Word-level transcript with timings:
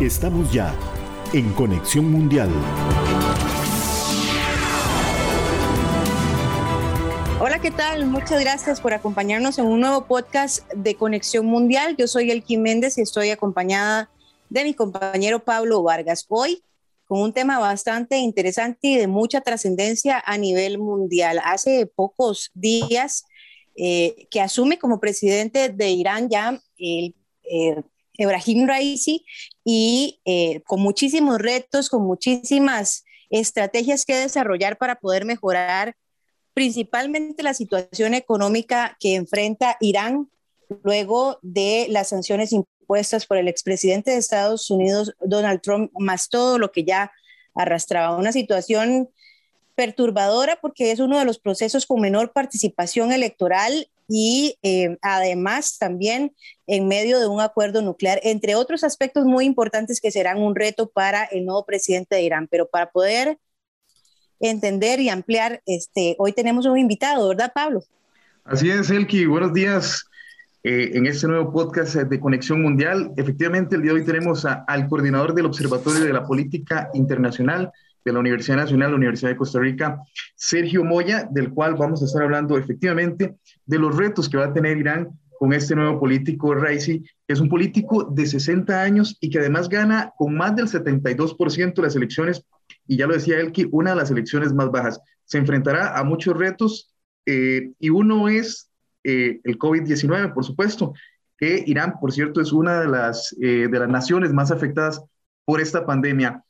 Estamos 0.00 0.50
ya 0.50 0.74
en 1.34 1.52
Conexión 1.52 2.10
Mundial. 2.10 2.48
Hola, 7.38 7.58
¿qué 7.60 7.70
tal? 7.70 8.06
Muchas 8.06 8.40
gracias 8.40 8.80
por 8.80 8.94
acompañarnos 8.94 9.58
en 9.58 9.66
un 9.66 9.78
nuevo 9.78 10.06
podcast 10.06 10.66
de 10.72 10.94
Conexión 10.94 11.44
Mundial. 11.44 11.96
Yo 11.98 12.06
soy 12.06 12.30
Elki 12.30 12.56
Méndez 12.56 12.96
y 12.96 13.02
estoy 13.02 13.28
acompañada 13.28 14.08
de 14.48 14.64
mi 14.64 14.72
compañero 14.72 15.44
Pablo 15.44 15.82
Vargas. 15.82 16.24
Hoy 16.30 16.64
con 17.04 17.20
un 17.20 17.34
tema 17.34 17.58
bastante 17.58 18.16
interesante 18.16 18.88
y 18.88 18.96
de 18.96 19.06
mucha 19.06 19.42
trascendencia 19.42 20.22
a 20.24 20.38
nivel 20.38 20.78
mundial. 20.78 21.42
Hace 21.44 21.84
pocos 21.84 22.50
días 22.54 23.26
eh, 23.76 24.26
que 24.30 24.40
asume 24.40 24.78
como 24.78 24.98
presidente 24.98 25.68
de 25.68 25.90
Irán 25.90 26.30
ya 26.30 26.58
el 26.78 27.14
eh, 27.42 27.82
Ebrahim 28.18 28.66
Raisi 28.66 29.24
y 29.64 30.20
eh, 30.24 30.62
con 30.66 30.80
muchísimos 30.80 31.38
retos, 31.38 31.88
con 31.88 32.04
muchísimas 32.04 33.04
estrategias 33.30 34.04
que 34.04 34.16
desarrollar 34.16 34.76
para 34.78 34.96
poder 34.96 35.24
mejorar 35.24 35.94
principalmente 36.54 37.42
la 37.42 37.54
situación 37.54 38.14
económica 38.14 38.96
que 39.00 39.14
enfrenta 39.14 39.76
Irán 39.80 40.28
luego 40.82 41.38
de 41.42 41.86
las 41.90 42.08
sanciones 42.08 42.52
impuestas 42.52 43.26
por 43.26 43.36
el 43.36 43.48
expresidente 43.48 44.10
de 44.10 44.18
Estados 44.18 44.70
Unidos, 44.70 45.14
Donald 45.20 45.60
Trump, 45.60 45.92
más 45.98 46.28
todo 46.28 46.58
lo 46.58 46.72
que 46.72 46.84
ya 46.84 47.12
arrastraba. 47.54 48.16
Una 48.16 48.32
situación 48.32 49.08
perturbadora 49.74 50.58
porque 50.60 50.90
es 50.90 51.00
uno 51.00 51.18
de 51.18 51.24
los 51.24 51.38
procesos 51.38 51.86
con 51.86 52.00
menor 52.00 52.32
participación 52.32 53.12
electoral 53.12 53.88
y 54.12 54.58
eh, 54.62 54.98
además 55.02 55.78
también 55.78 56.34
en 56.66 56.88
medio 56.88 57.20
de 57.20 57.28
un 57.28 57.40
acuerdo 57.40 57.80
nuclear, 57.80 58.18
entre 58.24 58.56
otros 58.56 58.82
aspectos 58.82 59.24
muy 59.24 59.44
importantes 59.44 60.00
que 60.00 60.10
serán 60.10 60.38
un 60.38 60.56
reto 60.56 60.90
para 60.90 61.24
el 61.24 61.46
nuevo 61.46 61.64
presidente 61.64 62.16
de 62.16 62.22
Irán. 62.22 62.48
Pero 62.50 62.68
para 62.68 62.90
poder 62.90 63.38
entender 64.40 64.98
y 65.00 65.10
ampliar, 65.10 65.62
este, 65.64 66.16
hoy 66.18 66.32
tenemos 66.32 66.66
un 66.66 66.76
invitado, 66.76 67.28
¿verdad, 67.28 67.52
Pablo? 67.54 67.84
Así 68.42 68.68
es, 68.68 68.90
Elki. 68.90 69.26
Buenos 69.26 69.52
días. 69.52 70.04
Eh, 70.64 70.90
en 70.94 71.06
este 71.06 71.28
nuevo 71.28 71.52
podcast 71.52 71.94
de 71.94 72.20
Conexión 72.20 72.60
Mundial. 72.60 73.12
Efectivamente, 73.16 73.76
el 73.76 73.82
día 73.82 73.92
de 73.92 74.00
hoy 74.00 74.04
tenemos 74.04 74.44
al 74.44 74.88
coordinador 74.88 75.34
del 75.34 75.46
Observatorio 75.46 76.04
de 76.04 76.12
la 76.12 76.26
Política 76.26 76.90
Internacional 76.94 77.70
de 78.04 78.12
la 78.12 78.18
Universidad 78.18 78.56
Nacional, 78.56 78.90
la 78.90 78.96
Universidad 78.96 79.30
de 79.30 79.36
Costa 79.36 79.60
Rica, 79.60 80.02
Sergio 80.34 80.84
Moya, 80.84 81.28
del 81.30 81.50
cual 81.50 81.76
vamos 81.76 82.02
a 82.02 82.06
estar 82.06 82.22
hablando 82.22 82.58
efectivamente 82.58 83.36
de 83.70 83.78
los 83.78 83.96
retos 83.96 84.28
que 84.28 84.36
va 84.36 84.46
a 84.46 84.52
tener 84.52 84.76
Irán 84.76 85.18
con 85.38 85.52
este 85.52 85.74
nuevo 85.74 85.98
político, 85.98 86.54
Raisi, 86.54 87.00
que 87.00 87.32
es 87.32 87.40
un 87.40 87.48
político 87.48 88.04
de 88.04 88.26
60 88.26 88.82
años 88.82 89.16
y 89.20 89.30
que 89.30 89.38
además 89.38 89.68
gana 89.68 90.12
con 90.18 90.36
más 90.36 90.54
del 90.56 90.66
72% 90.66 91.80
las 91.80 91.96
elecciones, 91.96 92.44
y 92.86 92.98
ya 92.98 93.06
lo 93.06 93.14
decía 93.14 93.36
que 93.52 93.66
una 93.70 93.90
de 93.90 93.96
las 93.96 94.10
elecciones 94.10 94.52
más 94.52 94.70
bajas. 94.70 95.00
Se 95.24 95.38
enfrentará 95.38 95.96
a 95.96 96.02
muchos 96.02 96.36
retos 96.36 96.92
eh, 97.24 97.70
y 97.78 97.88
uno 97.90 98.28
es 98.28 98.70
eh, 99.04 99.40
el 99.44 99.56
COVID-19, 99.56 100.34
por 100.34 100.44
supuesto, 100.44 100.92
que 101.38 101.62
Irán, 101.66 101.94
por 102.00 102.12
cierto, 102.12 102.40
es 102.40 102.52
una 102.52 102.80
de 102.80 102.88
las, 102.88 103.34
eh, 103.40 103.68
de 103.70 103.78
las 103.78 103.88
naciones 103.88 104.32
más 104.32 104.50
afectadas 104.50 105.00
por 105.46 105.60
esta 105.60 105.86
pandemia. 105.86 106.44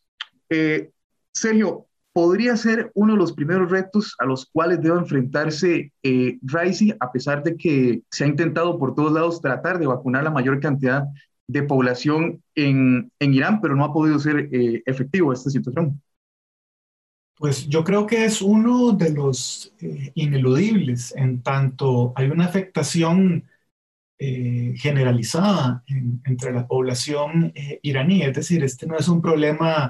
Sergio, 1.32 1.86
podría 2.12 2.56
ser 2.56 2.90
uno 2.94 3.12
de 3.12 3.18
los 3.18 3.32
primeros 3.32 3.70
retos 3.70 4.14
a 4.18 4.24
los 4.24 4.46
cuales 4.46 4.82
debe 4.82 4.98
enfrentarse 4.98 5.92
eh, 6.02 6.38
Raisi, 6.42 6.92
a 6.98 7.12
pesar 7.12 7.42
de 7.42 7.56
que 7.56 8.02
se 8.10 8.24
ha 8.24 8.26
intentado 8.26 8.78
por 8.78 8.94
todos 8.94 9.12
lados 9.12 9.40
tratar 9.40 9.78
de 9.78 9.86
vacunar 9.86 10.24
la 10.24 10.30
mayor 10.30 10.60
cantidad 10.60 11.04
de 11.50 11.62
población 11.64 12.42
en, 12.54 13.10
en 13.18 13.34
Irán, 13.34 13.60
pero 13.60 13.74
no 13.74 13.84
ha 13.84 13.92
podido 13.92 14.18
ser 14.18 14.48
eh, 14.52 14.82
efectivo 14.86 15.32
esta 15.32 15.50
situación. 15.50 16.00
Pues 17.36 17.66
yo 17.68 17.82
creo 17.84 18.06
que 18.06 18.24
es 18.24 18.42
uno 18.42 18.92
de 18.92 19.10
los 19.10 19.72
eh, 19.80 20.12
ineludibles, 20.14 21.14
en 21.16 21.42
tanto 21.42 22.12
hay 22.14 22.28
una 22.28 22.44
afectación 22.44 23.44
eh, 24.18 24.74
generalizada 24.76 25.82
entre 26.24 26.52
la 26.52 26.66
población 26.66 27.52
iraní, 27.82 28.22
es 28.22 28.34
decir, 28.34 28.62
este 28.62 28.86
no 28.86 28.96
es 28.98 29.08
un 29.08 29.22
problema 29.22 29.88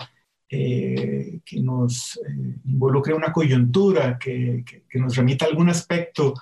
eh, 0.53 1.39
que 1.45 1.61
nos 1.61 2.17
eh, 2.17 2.57
involucre 2.65 3.15
una 3.15 3.33
coyuntura, 3.33 4.19
que, 4.19 4.65
que, 4.67 4.99
nos 4.99 5.15
remita 5.15 5.45
a 5.45 5.49
algún 5.49 5.69
aspecto 5.69 6.35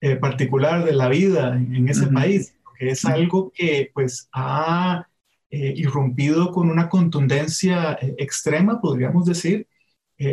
eh, 0.00 0.16
particular 0.16 0.84
de 0.84 0.92
la 0.92 1.08
vida 1.08 1.54
en, 1.54 1.88
ese 1.88 2.08
país, 2.08 2.56
que 2.76 2.90
es 2.90 3.04
algo 3.04 3.52
que 3.54 3.92
pues 3.94 4.28
ha 4.32 5.06
irrumpido 5.48 6.50
con 6.50 6.70
una 6.70 6.88
contundencia 6.88 7.96
extrema, 8.16 8.80
podríamos 8.80 9.26
decir, 9.26 9.68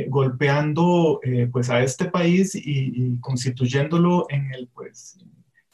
golpeando 0.08 1.20
pues 1.52 1.70
a 1.70 1.84
este 1.84 2.06
país 2.06 2.56
y, 2.56 3.20
constituyéndolo 3.20 4.26
en, 4.30 4.52
el, 4.54 4.70
pues, 4.74 5.20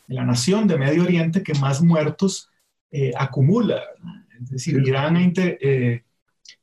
en 0.09 0.16
la 0.16 0.25
nación 0.25 0.67
de 0.67 0.79
Medio 0.79 1.03
Oriente 1.03 1.43
que 1.43 1.53
más 1.53 1.81
muertos 1.81 2.49
acumula. 3.17 3.81
Es 4.41 4.49
decir, 4.49 4.81
Irán 4.83 5.16
ha 5.16 5.22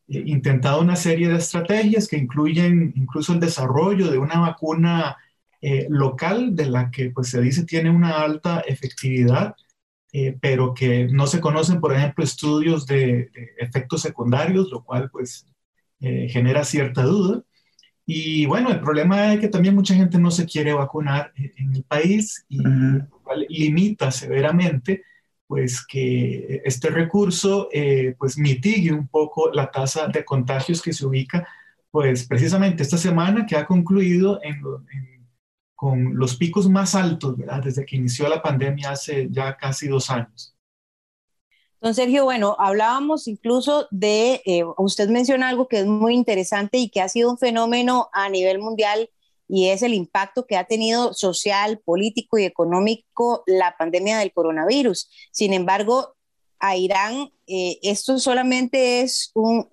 eh, 0.08 0.22
intentado 0.26 0.80
una 0.80 0.96
serie 0.96 1.28
de 1.28 1.36
estrategias 1.36 2.08
que 2.08 2.16
incluyen 2.18 2.92
incluso 2.96 3.32
el 3.32 3.40
desarrollo 3.40 4.10
de 4.10 4.18
una 4.18 4.40
vacuna 4.40 5.16
eh, 5.60 5.86
local 5.88 6.54
de 6.56 6.66
la 6.66 6.90
que 6.90 7.10
pues, 7.10 7.28
se 7.30 7.40
dice 7.40 7.64
tiene 7.64 7.90
una 7.90 8.20
alta 8.22 8.60
efectividad, 8.60 9.54
eh, 10.12 10.36
pero 10.40 10.74
que 10.74 11.06
no 11.06 11.26
se 11.26 11.40
conocen, 11.40 11.80
por 11.80 11.94
ejemplo, 11.94 12.24
estudios 12.24 12.86
de, 12.86 13.30
efectos 13.58 14.02
secundarios, 14.02 14.70
lo 14.70 14.84
cual 14.84 15.10
pues 15.10 15.46
genera 16.00 16.64
cierta 16.64 17.04
duda. 17.04 17.44
Y 18.04 18.46
bueno, 18.46 18.70
el 18.70 18.80
problema 18.80 19.32
es 19.32 19.40
que 19.40 19.46
también 19.46 19.76
mucha 19.76 19.94
gente 19.94 20.18
no 20.18 20.32
se 20.32 20.46
quiere 20.46 20.72
vacunar 20.72 21.32
en 21.36 21.76
el 21.76 21.84
país 21.84 22.44
y 22.48 22.58
limita 23.48 24.10
severamente 24.10 25.04
pues 25.52 25.84
que 25.84 26.62
este 26.64 26.88
recurso 26.88 27.68
eh, 27.70 28.14
pues 28.18 28.38
mitigue 28.38 28.90
un 28.90 29.06
poco 29.06 29.50
la 29.52 29.70
tasa 29.70 30.06
de 30.06 30.24
contagios 30.24 30.80
que 30.80 30.94
se 30.94 31.04
ubica 31.04 31.46
pues 31.90 32.26
precisamente 32.26 32.82
esta 32.82 32.96
semana 32.96 33.44
que 33.44 33.54
ha 33.54 33.66
concluido 33.66 34.40
con 35.74 36.16
los 36.16 36.36
picos 36.36 36.70
más 36.70 36.94
altos, 36.94 37.36
¿verdad? 37.36 37.64
Desde 37.64 37.84
que 37.84 37.96
inició 37.96 38.30
la 38.30 38.40
pandemia 38.40 38.92
hace 38.92 39.28
ya 39.30 39.54
casi 39.58 39.88
dos 39.88 40.08
años. 40.08 40.56
Don 41.82 41.92
Sergio, 41.92 42.24
bueno, 42.24 42.56
hablábamos 42.58 43.28
incluso 43.28 43.88
de, 43.90 44.40
eh, 44.46 44.64
usted 44.78 45.10
menciona 45.10 45.50
algo 45.50 45.68
que 45.68 45.80
es 45.80 45.86
muy 45.86 46.14
interesante 46.14 46.78
y 46.78 46.88
que 46.88 47.02
ha 47.02 47.10
sido 47.10 47.30
un 47.30 47.36
fenómeno 47.36 48.08
a 48.14 48.30
nivel 48.30 48.58
mundial 48.58 49.10
y 49.48 49.68
es 49.68 49.82
el 49.82 49.94
impacto 49.94 50.46
que 50.46 50.56
ha 50.56 50.64
tenido 50.64 51.12
social, 51.14 51.80
político 51.84 52.38
y 52.38 52.44
económico 52.44 53.42
la 53.46 53.76
pandemia 53.76 54.18
del 54.18 54.32
coronavirus. 54.32 55.10
Sin 55.30 55.52
embargo, 55.52 56.14
a 56.58 56.76
Irán 56.76 57.32
eh, 57.54 57.78
esto 57.82 58.18
solamente 58.18 59.02
es 59.02 59.30
un, 59.34 59.68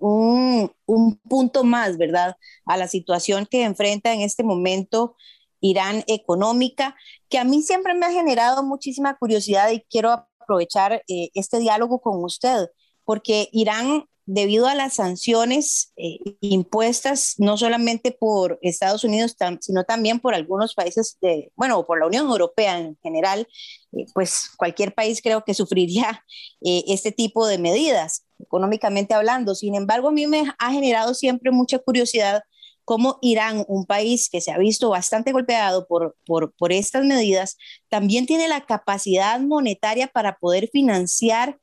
un, 0.86 1.16
punto 1.28 1.64
más, 1.64 1.96
¿verdad? 1.96 2.36
A 2.66 2.76
la 2.76 2.88
situación 2.88 3.46
que 3.50 3.62
enfrenta 3.62 4.12
en 4.12 4.20
este 4.20 4.42
momento 4.42 5.16
Irán 5.60 6.04
económica, 6.08 6.94
que 7.30 7.38
a 7.38 7.44
mí 7.44 7.62
siempre 7.62 7.94
me 7.94 8.04
ha 8.04 8.12
generado 8.12 8.62
muchísima 8.62 9.16
curiosidad 9.16 9.70
y 9.70 9.80
quiero 9.88 10.10
aprovechar 10.10 11.04
eh, 11.08 11.30
este 11.32 11.58
diálogo 11.58 12.00
con 12.00 12.22
usted, 12.22 12.68
porque 13.04 13.48
Irán 13.52 14.04
debido 14.32 14.68
a 14.68 14.76
las 14.76 14.94
sanciones 14.94 15.92
eh, 15.96 16.18
impuestas 16.40 17.34
no 17.38 17.56
solamente 17.56 18.12
por 18.12 18.60
Estados 18.62 19.02
Unidos, 19.02 19.34
sino 19.60 19.82
también 19.82 20.20
por 20.20 20.34
algunos 20.34 20.74
países, 20.74 21.18
de, 21.20 21.50
bueno, 21.56 21.84
por 21.84 21.98
la 21.98 22.06
Unión 22.06 22.28
Europea 22.28 22.78
en 22.78 22.96
general, 23.02 23.48
eh, 23.92 24.06
pues 24.14 24.50
cualquier 24.56 24.94
país 24.94 25.20
creo 25.20 25.42
que 25.42 25.54
sufriría 25.60 26.24
eh, 26.60 26.84
este 26.86 27.10
tipo 27.10 27.44
de 27.48 27.58
medidas, 27.58 28.24
económicamente 28.38 29.14
hablando. 29.14 29.56
Sin 29.56 29.74
embargo, 29.74 30.08
a 30.08 30.12
mí 30.12 30.28
me 30.28 30.44
ha 30.60 30.72
generado 30.72 31.12
siempre 31.14 31.50
mucha 31.50 31.80
curiosidad 31.80 32.42
cómo 32.84 33.18
Irán, 33.22 33.64
un 33.66 33.84
país 33.84 34.28
que 34.30 34.40
se 34.40 34.52
ha 34.52 34.58
visto 34.58 34.90
bastante 34.90 35.32
golpeado 35.32 35.88
por, 35.88 36.16
por, 36.24 36.54
por 36.56 36.72
estas 36.72 37.04
medidas, 37.04 37.56
también 37.88 38.26
tiene 38.26 38.46
la 38.46 38.64
capacidad 38.64 39.40
monetaria 39.40 40.06
para 40.06 40.38
poder 40.38 40.68
financiar 40.72 41.58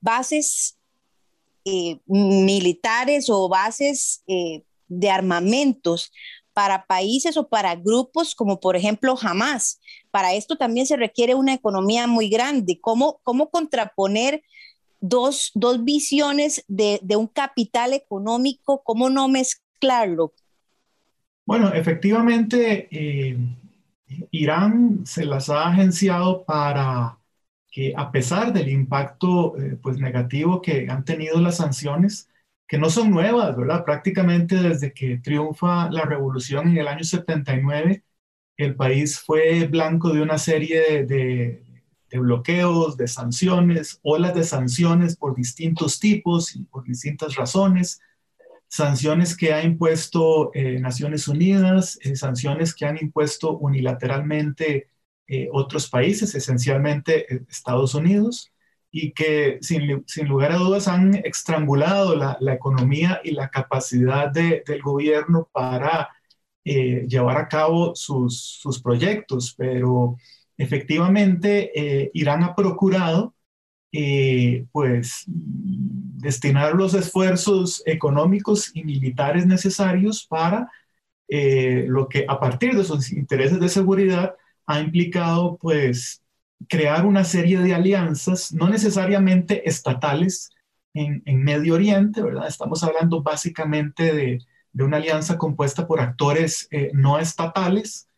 bases 0.00 0.78
eh, 1.64 1.98
militares 2.06 3.28
o 3.28 3.48
bases 3.48 4.22
eh, 4.26 4.64
de 4.88 5.10
armamentos 5.10 6.12
para 6.52 6.86
países 6.86 7.36
o 7.36 7.48
para 7.48 7.74
grupos 7.74 8.34
como 8.34 8.60
por 8.60 8.76
ejemplo 8.76 9.16
Hamas. 9.20 9.80
Para 10.10 10.34
esto 10.34 10.56
también 10.56 10.86
se 10.86 10.96
requiere 10.96 11.34
una 11.34 11.54
economía 11.54 12.06
muy 12.06 12.28
grande. 12.28 12.78
¿Cómo, 12.80 13.20
cómo 13.22 13.50
contraponer 13.50 14.42
dos, 15.00 15.50
dos 15.54 15.82
visiones 15.84 16.64
de, 16.68 17.00
de, 17.02 17.16
un 17.16 17.26
capital 17.26 17.92
económico? 17.94 18.82
¿Cómo 18.84 19.08
no 19.08 19.28
mezclarlo? 19.28 20.32
Bueno, 21.44 21.72
efectivamente, 21.72 22.88
eh, 22.90 23.36
Irán 24.30 25.04
se 25.04 25.24
las 25.24 25.50
ha 25.50 25.68
agenciado 25.68 26.44
para 26.44 27.18
que 27.72 27.94
a 27.96 28.12
pesar 28.12 28.52
del 28.52 28.68
impacto 28.68 29.54
pues 29.82 29.98
negativo 29.98 30.62
que 30.62 30.88
han 30.88 31.04
tenido 31.04 31.40
las 31.40 31.56
sanciones, 31.56 32.28
que 32.72 32.78
no 32.78 32.88
son 32.88 33.10
nuevas, 33.10 33.54
¿verdad? 33.54 33.84
Prácticamente 33.84 34.56
desde 34.56 34.94
que 34.94 35.18
triunfa 35.18 35.90
la 35.90 36.06
revolución 36.06 36.68
en 36.68 36.78
el 36.78 36.88
año 36.88 37.04
79, 37.04 38.02
el 38.56 38.76
país 38.76 39.20
fue 39.20 39.66
blanco 39.66 40.10
de 40.10 40.22
una 40.22 40.38
serie 40.38 41.04
de, 41.04 41.62
bloqueos, 42.12 42.96
de 42.96 43.08
sanciones, 43.08 44.00
olas 44.02 44.34
de 44.34 44.44
sanciones 44.44 45.16
por 45.16 45.34
distintos 45.34 46.00
tipos 46.00 46.56
y 46.56 46.64
por 46.64 46.84
distintas 46.84 47.34
razones, 47.36 48.00
sanciones 48.68 49.36
que 49.36 49.52
ha 49.52 49.62
impuesto 49.62 50.50
eh, 50.54 50.78
Naciones 50.80 51.28
Unidas, 51.28 51.98
eh, 52.02 52.16
sanciones 52.16 52.74
que 52.74 52.86
han 52.86 52.96
impuesto 52.96 53.58
unilateralmente 53.58 54.88
eh, 55.32 55.48
otros 55.52 55.88
países, 55.88 56.34
esencialmente 56.34 57.26
Estados 57.48 57.94
Unidos 57.94 58.52
y 58.90 59.12
que 59.12 59.58
sin, 59.62 60.04
sin, 60.06 60.28
lugar 60.28 60.52
a 60.52 60.56
dudas 60.56 60.88
han 60.88 61.14
estrangulado 61.24 62.14
la, 62.14 62.36
la 62.40 62.52
economía 62.52 63.20
y 63.24 63.32
la 63.32 63.48
capacidad 63.48 64.30
de, 64.30 64.62
del 64.66 64.82
gobierno 64.82 65.48
para 65.52 66.10
eh, 66.64 67.06
llevar 67.08 67.38
a 67.38 67.48
cabo 67.48 67.96
sus, 67.96 68.38
sus 68.60 68.80
proyectos, 68.80 69.52
pero 69.58 70.16
efectivamente 70.56 71.72
eh, 71.74 72.10
Irán 72.14 72.44
ha 72.44 72.54
procurado 72.54 73.34
eh, 73.90 74.66
pues 74.70 75.24
destinar 75.26 76.74
los 76.74 76.94
esfuerzos 76.94 77.82
económicos 77.84 78.70
y 78.74 78.84
militares 78.84 79.44
necesarios 79.44 80.24
para 80.24 80.70
lo 81.28 82.08
que 82.10 82.26
a 82.28 82.38
partir 82.38 82.76
de 82.76 82.84
sus 82.84 83.10
intereses 83.10 83.58
de 83.58 83.70
seguridad 83.70 84.34
ha 84.66 84.80
implicado 84.80 85.56
pues 85.58 86.22
crear 86.68 87.06
una 87.06 87.24
serie 87.24 87.58
de 87.58 87.74
alianzas, 87.74 88.52
no 88.52 88.68
necesariamente 88.68 89.68
estatales, 89.68 90.50
en, 90.94 91.22
Medio 91.42 91.74
Oriente, 91.74 92.22
¿verdad? 92.22 92.46
Estamos 92.46 92.82
hablando 92.82 93.22
básicamente 93.22 94.12
de, 94.12 94.38
una 94.84 94.98
alianza 94.98 95.38
compuesta 95.38 95.86
por 95.86 96.00
actores 96.00 96.68
eh, 96.70 96.90
no 96.94 97.18
estatales. 97.18 98.08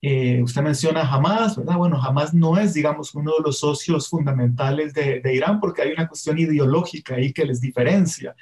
Eh, 0.00 0.42
usted 0.42 0.62
menciona 0.62 1.00
Hamas, 1.02 1.56
¿verdad? 1.56 1.76
Bueno, 1.76 2.00
Hamas 2.02 2.34
no 2.34 2.58
es, 2.58 2.74
digamos, 2.74 3.14
uno 3.14 3.32
de 3.38 3.42
los 3.44 3.60
socios 3.60 4.08
fundamentales 4.08 4.92
de, 4.92 5.20
de, 5.20 5.34
Irán 5.34 5.60
porque 5.60 5.82
hay 5.82 5.92
una 5.92 6.08
cuestión 6.08 6.38
ideológica 6.38 7.14
ahí 7.16 7.32
que 7.32 7.44
les 7.44 7.60
diferencia. 7.60 8.34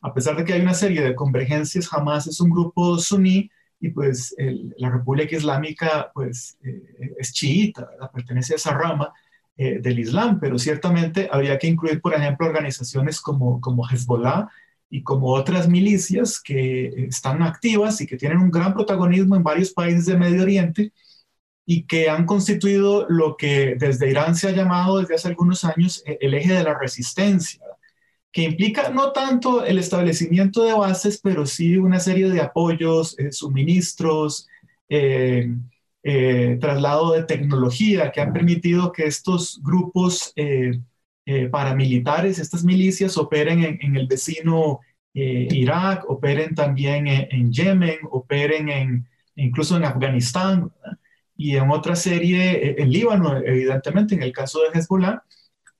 A 0.00 0.12
pesar 0.14 0.36
de 0.36 0.44
que 0.44 0.54
hay 0.54 0.60
una 0.60 0.74
serie 0.74 1.02
de 1.02 1.14
convergencias, 1.14 1.92
Hamas 1.92 2.26
es 2.26 2.40
un 2.40 2.50
grupo 2.50 2.98
suní 2.98 3.50
y 3.82 3.90
pues 3.90 4.34
la 4.78 4.90
República 4.90 5.36
Islámica 5.36 6.12
pues 6.14 6.56
eh, 6.62 7.14
es 7.18 7.32
chiita, 7.32 7.90
pertenece 8.14 8.52
a 8.52 8.56
esa 8.56 8.72
rama 8.78 9.12
eh, 9.56 9.80
del 9.80 9.98
Islam, 9.98 10.38
pero 10.40 10.56
ciertamente 10.56 11.28
habría 11.30 11.58
que 11.58 11.66
incluir, 11.66 12.00
por 12.00 12.14
ejemplo, 12.14 12.46
organizaciones 12.46 13.20
como, 13.20 13.60
como 13.60 13.84
Hezbollah 13.86 14.48
y 14.88 15.02
como 15.02 15.34
otras 15.34 15.68
milicias 15.68 16.40
que 16.40 17.06
están 17.08 17.42
activas 17.42 18.00
y 18.00 18.06
que 18.06 18.16
tienen 18.16 18.38
un 18.38 18.52
gran 18.52 18.72
protagonismo 18.72 19.34
en 19.34 19.42
varios 19.42 19.72
países 19.72 20.06
de 20.06 20.16
Medio 20.16 20.42
Oriente 20.42 20.92
y 21.66 21.82
que 21.82 22.08
han 22.08 22.24
constituido 22.24 23.06
lo 23.08 23.36
que 23.36 23.74
desde 23.76 24.08
Irán 24.08 24.36
se 24.36 24.46
ha 24.46 24.52
llamado 24.52 24.98
desde 24.98 25.16
hace 25.16 25.28
algunos 25.28 25.64
años 25.64 26.04
eh, 26.06 26.18
el 26.20 26.34
eje 26.34 26.52
de 26.52 26.62
la 26.62 26.78
resistencia 26.78 27.64
que 28.32 28.42
implica 28.42 28.88
no 28.88 29.12
tanto 29.12 29.64
el 29.64 29.78
establecimiento 29.78 30.64
de 30.64 30.72
bases, 30.72 31.20
pero 31.22 31.44
sí 31.44 31.76
una 31.76 32.00
serie 32.00 32.30
de 32.30 32.40
apoyos, 32.40 33.16
eh, 33.18 33.30
suministros, 33.30 34.48
eh, 34.88 35.54
eh, 36.02 36.56
traslado 36.60 37.12
de 37.12 37.24
tecnología 37.24 38.10
que 38.10 38.22
han 38.22 38.32
permitido 38.32 38.90
que 38.90 39.04
estos 39.04 39.60
grupos 39.62 40.34
paramilitares, 41.52 42.40
estas 42.40 42.64
milicias, 42.64 43.16
operen 43.16 43.78
en, 43.80 43.96
el 43.96 44.08
vecino 44.08 44.80
Irak, 45.14 46.10
operen 46.10 46.54
también 46.56 47.06
en, 47.06 47.52
Yemen, 47.52 47.98
operen 48.10 48.68
en, 48.68 49.08
incluso 49.36 49.76
en 49.76 49.84
Afganistán 49.84 50.72
y 51.36 51.56
en 51.56 51.70
otra 51.70 51.94
serie, 51.94 52.74
en 52.82 52.90
Líbano, 52.90 53.36
evidentemente, 53.36 54.16
en 54.16 54.22
el 54.22 54.32
caso 54.32 54.60
de 54.62 54.76
Hezbollah 54.76 55.22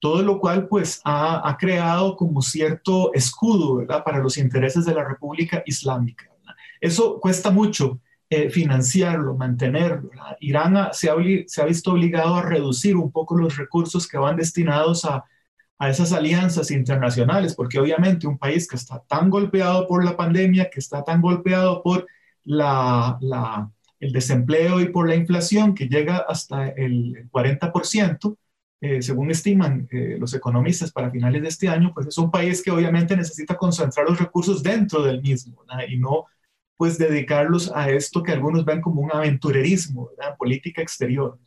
todo 0.02 0.20
lo 0.25 0.40
cual 0.40 0.66
pues 0.66 1.00
ha, 1.04 1.56
creado 1.60 2.16
como 2.16 2.43
cierto 2.43 3.14
escudo 3.14 3.76
¿verdad? 3.76 4.02
para 4.02 4.19
los 4.19 4.37
intereses 4.37 4.84
de 4.84 4.94
la 4.94 5.04
República 5.04 5.62
Islámica. 5.64 6.28
Eso 6.81 7.20
cuesta 7.20 7.52
mucho 7.52 8.00
eh, 8.28 8.50
financiarlo, 8.50 9.37
mantenerlo. 9.37 10.10
Irán 10.40 10.88
se, 10.90 11.08
ha, 11.08 11.14
se, 11.46 11.62
ha, 11.62 11.64
visto 11.66 11.93
obligado 11.93 12.34
a 12.34 12.43
reducir 12.43 12.96
un 12.96 13.12
poco 13.12 13.37
los 13.37 13.56
recursos 13.56 14.08
que 14.08 14.19
van 14.19 14.34
destinados 14.37 15.04
a, 15.04 15.25
a 15.78 15.88
esas 15.88 16.12
alianzas 16.12 16.72
internacionales, 16.72 17.55
porque 17.55 17.78
obviamente 17.78 18.26
un 18.26 18.38
país 18.38 18.66
que 18.66 18.75
está 18.75 19.05
tan 19.06 19.31
golpeado 19.31 19.87
por 19.87 20.05
la 20.05 20.16
pandemia, 20.16 20.69
que 20.69 20.81
está 20.81 21.05
tan 21.05 21.22
golpeado 21.22 21.81
por 21.81 22.08
la, 22.43 23.19
la, 23.20 23.70
el 24.00 24.12
desempleo 24.12 24.81
y 24.81 24.88
por 24.88 25.08
la 25.08 25.14
inflación, 25.14 25.76
que 25.76 25.87
llega 25.87 26.25
hasta 26.28 26.70
el 26.70 27.31
40%, 27.31 28.37
eh, 28.84 29.00
según 29.00 29.31
estiman 29.31 29.87
eh, 29.93 30.17
los 30.19 30.34
economistas 30.34 30.90
para 30.90 31.08
finales 31.08 31.40
de 31.40 31.46
este 31.46 31.69
año, 31.69 31.93
pues 31.94 32.08
es 32.08 32.19
un 32.19 32.32
país 32.32 32.61
que 32.61 32.73
obviamente 32.73 33.17
necesita 33.17 33.56
concentrar 33.56 34.08
los 34.08 34.19
recursos 34.19 34.61
dentro 34.61 35.05
del 35.05 35.23
mismo 35.23 35.64
y 35.88 35.96
no 35.99 36.25
pues 36.76 36.99
dedicarlos 36.99 37.70
a 37.76 37.90
esto 37.90 38.25
que 38.25 38.32
algunos 38.32 38.64
ven 38.64 38.81
como 38.81 39.00
un 39.00 39.12
aventurerismo, 39.12 40.08
¿verdad? 40.08 40.37
política 40.37 40.82
exterior. 40.82 41.38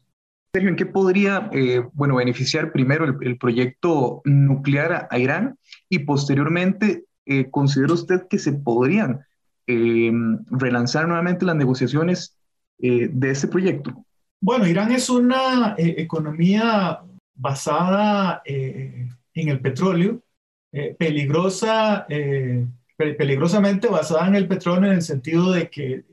Sergio, 0.53 0.69
¿en 0.69 0.77
qué 0.77 0.85
podría 0.85 1.49
eh, 1.51 1.83
bueno, 1.91 2.15
beneficiar 2.15 2.71
primero 2.71 3.03
el, 3.03 3.37
proyecto 3.37 4.21
nuclear 4.23 5.09
a, 5.11 5.19
Irán 5.19 5.59
y 5.89 5.99
posteriormente 5.99 7.03
considera 7.51 7.95
usted 7.95 8.29
que 8.29 8.39
se 8.39 8.53
podrían 8.53 9.25
relanzar 9.67 11.05
nuevamente 11.05 11.43
las 11.43 11.57
negociaciones 11.57 12.37
de 12.77 13.29
este 13.29 13.49
proyecto? 13.49 14.05
Bueno, 14.39 14.67
Irán 14.67 14.91
es 14.93 15.09
una 15.09 15.75
economía 15.77 17.01
basada 17.35 18.41
eh, 18.45 19.09
en 19.33 19.49
el 19.49 19.61
petróleo, 19.61 20.23
eh, 20.71 20.95
peligrosa, 20.97 22.05
eh, 22.09 22.65
peligrosamente 22.97 23.87
basada 23.89 24.27
en 24.27 24.35
el 24.35 24.47
petróleo 24.47 24.91
en 24.91 24.97
el 24.97 25.01
sentido 25.01 25.51
de 25.51 25.69
que 25.69 26.05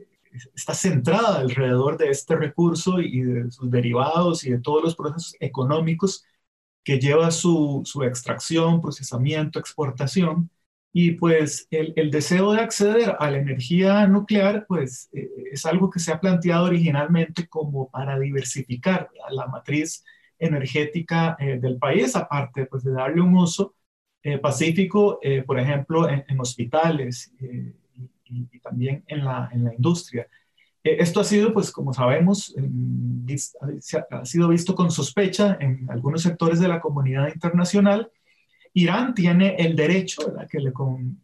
está 0.54 0.74
centrada 0.74 1.40
alrededor 1.40 1.98
de 1.98 2.10
este 2.10 2.36
recurso 2.36 3.00
y 3.00 3.20
de 3.22 3.50
sus 3.50 3.70
derivados 3.70 4.44
y 4.44 4.50
de 4.50 4.60
todos 4.60 4.82
los 4.82 4.96
procesos 4.96 5.36
económicos 5.40 6.24
que 6.84 6.98
lleva 6.98 7.30
su, 7.30 7.82
su 7.84 8.02
extracción, 8.02 8.80
procesamiento, 8.80 9.58
exportación. 9.58 10.50
Y 10.92 11.12
pues 11.12 11.68
el, 11.70 11.92
el, 11.96 12.10
deseo 12.10 12.52
de 12.52 12.60
acceder 12.60 13.16
a 13.18 13.30
la 13.30 13.38
energía 13.38 14.06
nuclear, 14.06 14.66
pues 14.68 15.08
es 15.12 15.64
algo 15.64 15.90
que 15.90 16.00
se 16.00 16.12
ha 16.12 16.20
planteado 16.20 16.66
originalmente 16.66 17.48
como 17.48 17.90
para 17.90 18.18
diversificar 18.18 19.10
la 19.30 19.46
matriz 19.46 20.04
energética 20.42 21.36
eh, 21.38 21.58
del 21.58 21.78
país, 21.78 22.14
aparte 22.16 22.66
pues, 22.66 22.82
de 22.82 22.92
darle 22.92 23.20
un 23.20 23.34
uso 23.36 23.74
eh, 24.22 24.38
pacífico, 24.38 25.18
eh, 25.22 25.42
por 25.42 25.58
ejemplo, 25.58 26.08
en, 26.08 26.40
hospitales 26.40 27.32
y, 28.24 28.58
también 28.60 29.04
en 29.06 29.24
la, 29.24 29.50
en 29.52 29.64
la 29.64 29.74
industria. 29.74 30.26
esto 30.82 31.20
ha 31.20 31.24
sido, 31.24 31.52
pues 31.52 31.70
como 31.70 31.92
sabemos, 31.92 32.54
ha 34.10 34.24
sido 34.24 34.48
visto 34.48 34.74
con 34.74 34.90
sospecha 34.90 35.58
en 35.60 35.90
algunos 35.90 36.22
sectores 36.22 36.60
de 36.60 36.68
la 36.68 36.80
comunidad 36.80 37.28
internacional. 37.32 38.10
Irán 38.74 39.14
tiene 39.14 39.56
el 39.56 39.76
derecho, 39.76 40.22
Que, 40.48 40.60
le 40.60 40.72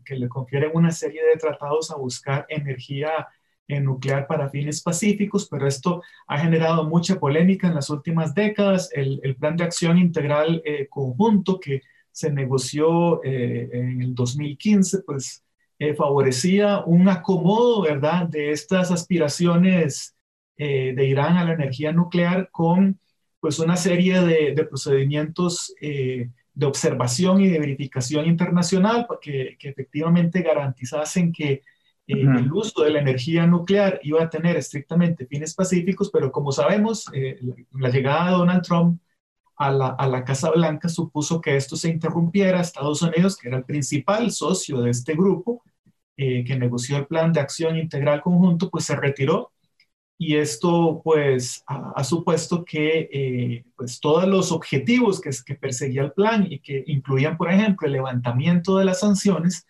que 0.04 0.16
le 0.16 0.28
confieren 0.28 0.70
una 0.74 0.90
serie 0.90 1.24
de 1.24 1.36
tratados 1.36 1.90
a 1.90 1.96
buscar 1.96 2.46
energía 2.48 3.26
nuclear 3.68 4.26
para 4.26 4.48
fines 4.48 4.82
pacíficos, 4.82 5.46
pero 5.48 5.66
esto 5.66 6.02
ha 6.26 6.38
generado 6.38 6.88
mucha 6.88 7.20
polémica 7.20 7.68
en 7.68 7.74
las 7.74 7.90
últimas 7.90 8.34
décadas. 8.34 8.90
El, 8.92 9.36
plan 9.36 9.56
de 9.56 9.64
acción 9.64 9.98
integral 9.98 10.62
eh, 10.64 10.86
conjunto 10.88 11.60
que 11.60 11.82
se 12.10 12.32
negoció 12.32 13.22
eh, 13.22 13.68
en 13.72 14.02
el 14.02 14.14
2015, 14.14 15.02
pues 15.02 15.44
eh, 15.78 15.94
favorecía 15.94 16.82
un 16.84 17.08
acomodo, 17.08 17.82
¿verdad?, 17.82 18.26
de 18.26 18.50
estas 18.50 18.90
aspiraciones 18.90 20.14
de 20.56 21.06
Irán 21.06 21.36
a 21.36 21.44
la 21.44 21.52
energía 21.52 21.92
nuclear 21.92 22.50
con, 22.50 22.98
pues, 23.38 23.60
una 23.60 23.76
serie 23.76 24.22
de, 24.22 24.64
procedimientos 24.64 25.72
de 25.80 26.66
observación 26.66 27.40
y 27.40 27.46
de 27.46 27.60
verificación 27.60 28.26
internacional 28.26 29.06
que, 29.20 29.56
que 29.56 29.68
efectivamente 29.68 30.42
garantizasen 30.42 31.30
que 31.32 31.62
eh, 32.08 32.22
el 32.22 32.52
uso 32.52 32.82
de 32.82 32.90
la 32.90 33.00
energía 33.00 33.46
nuclear 33.46 34.00
iba 34.02 34.22
a 34.22 34.30
tener 34.30 34.56
estrictamente 34.56 35.26
fines 35.26 35.54
pacíficos, 35.54 36.10
pero 36.10 36.32
como 36.32 36.50
sabemos, 36.52 37.06
eh, 37.12 37.38
la, 37.72 37.90
llegada 37.90 38.30
de 38.30 38.36
Donald 38.38 38.62
Trump 38.62 39.00
a 39.56 39.70
la, 39.70 39.88
a 39.88 40.06
la, 40.08 40.24
Casa 40.24 40.50
Blanca 40.50 40.88
supuso 40.88 41.40
que 41.40 41.56
esto 41.56 41.76
se 41.76 41.90
interrumpiera. 41.90 42.60
Estados 42.60 43.02
Unidos, 43.02 43.36
que 43.36 43.48
era 43.48 43.58
el 43.58 43.64
principal 43.64 44.30
socio 44.30 44.80
de 44.80 44.90
este 44.90 45.14
grupo, 45.14 45.62
eh, 46.16 46.44
que 46.44 46.56
negoció 46.56 46.96
el 46.96 47.06
plan 47.06 47.32
de 47.32 47.40
acción 47.40 47.76
integral 47.76 48.22
conjunto, 48.22 48.70
pues 48.70 48.84
se 48.84 48.96
retiró 48.96 49.52
y 50.18 50.36
esto 50.36 51.00
pues 51.04 51.62
ha, 51.66 52.02
supuesto 52.02 52.64
que 52.64 53.08
eh, 53.12 53.64
pues 53.76 54.00
todos 54.00 54.26
los 54.26 54.50
objetivos 54.50 55.20
que, 55.20 55.30
que 55.46 55.54
perseguía 55.54 56.02
el 56.02 56.12
plan 56.12 56.44
y 56.50 56.58
que 56.58 56.82
incluían, 56.88 57.36
por 57.36 57.52
ejemplo, 57.52 57.86
el 57.86 57.92
levantamiento 57.92 58.76
de 58.78 58.84
las 58.84 58.98
sanciones, 58.98 59.64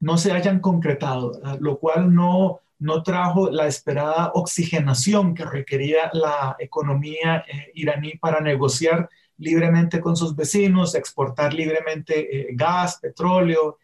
no 0.00 0.18
se 0.18 0.32
hayan 0.32 0.60
concretado, 0.60 1.40
lo 1.60 1.78
cual 1.78 2.14
no, 2.14 2.60
no 2.78 3.02
trajo 3.02 3.50
la 3.50 3.66
esperada 3.66 4.32
oxigenación 4.34 5.34
que 5.34 5.44
requería 5.44 6.10
la 6.12 6.56
economía 6.58 7.44
eh, 7.48 7.72
iraní 7.74 8.16
para 8.18 8.40
negociar 8.40 9.08
libremente 9.38 10.00
con 10.00 10.16
sus 10.16 10.34
vecinos, 10.34 10.94
exportar 10.94 11.54
libremente 11.54 12.40
eh, 12.40 12.48
gas, 12.52 12.98
petróleo, 13.00 13.78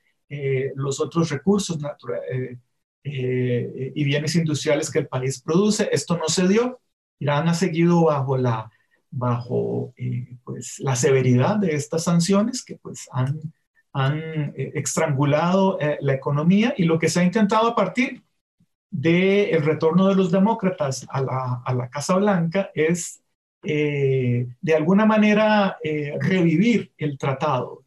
los 0.76 0.98
otros 0.98 1.28
recursos 1.28 1.78
naturales 1.78 2.56
eh, 3.04 3.92
y 3.96 4.04
bienes 4.04 4.36
industriales 4.36 4.90
que 4.90 5.00
el 5.00 5.08
país 5.08 5.42
produce. 5.42 5.88
Esto 5.90 6.16
no 6.16 6.28
se 6.28 6.46
dio. 6.46 6.80
Irán 7.18 7.48
ha 7.48 7.54
seguido 7.54 8.04
bajo 8.04 8.36
la, 8.36 8.70
bajo, 9.10 9.92
eh, 9.96 10.36
pues, 10.44 10.78
la 10.78 10.94
severidad 10.94 11.56
de 11.56 11.74
estas 11.74 12.04
sanciones 12.04 12.64
que 12.64 12.76
pues, 12.76 13.08
han, 13.10 13.40
han 13.92 14.54
eh, 14.56 14.72
estrangulado 14.74 15.78
la 16.00 16.14
economía 16.14 16.74
y 16.76 16.84
lo 16.84 16.98
que 16.98 17.08
se 17.08 17.20
ha 17.20 17.24
intentado 17.24 17.68
a 17.68 17.74
partir 17.74 18.22
del 18.90 19.62
retorno 19.62 20.08
de 20.08 20.14
los 20.14 20.30
demócratas 20.30 21.06
a 21.08 21.22
la, 21.22 21.62
a 21.64 21.74
la 21.74 21.88
Casa 21.88 22.16
Blanca 22.16 22.70
es 22.74 23.20
de 23.62 24.74
alguna 24.76 25.06
manera 25.06 25.78
revivir 26.18 26.92
el 26.98 27.16
tratado, 27.16 27.82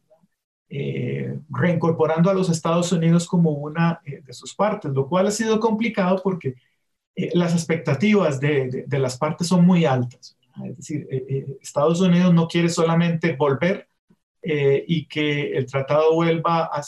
eh, 0.68 1.38
reincorporando 1.48 2.28
a 2.28 2.34
los 2.34 2.48
Estados 2.50 2.90
Unidos 2.90 3.28
como 3.28 3.52
una 3.52 4.00
eh, 4.04 4.20
de 4.26 4.32
sus 4.32 4.52
partes, 4.52 4.90
lo 4.90 5.08
cual 5.08 5.28
ha 5.28 5.30
sido 5.30 5.60
complicado 5.60 6.20
porque 6.24 6.56
eh, 7.14 7.30
las 7.34 7.52
expectativas 7.52 8.40
de, 8.40 8.84
de, 8.84 8.98
las 8.98 9.16
partes 9.16 9.46
son 9.46 9.64
muy 9.64 9.84
altas. 9.84 10.36
Es 10.64 10.76
decir, 10.76 11.06
Estados 11.62 12.00
Unidos 12.00 12.34
no 12.34 12.48
quiere 12.48 12.68
solamente 12.68 13.36
volver 13.36 13.88
y 14.86 15.06
que 15.06 15.52
el 15.52 15.66
tratado 15.66 16.14
vuelva 16.14 16.70
a, 16.72 16.82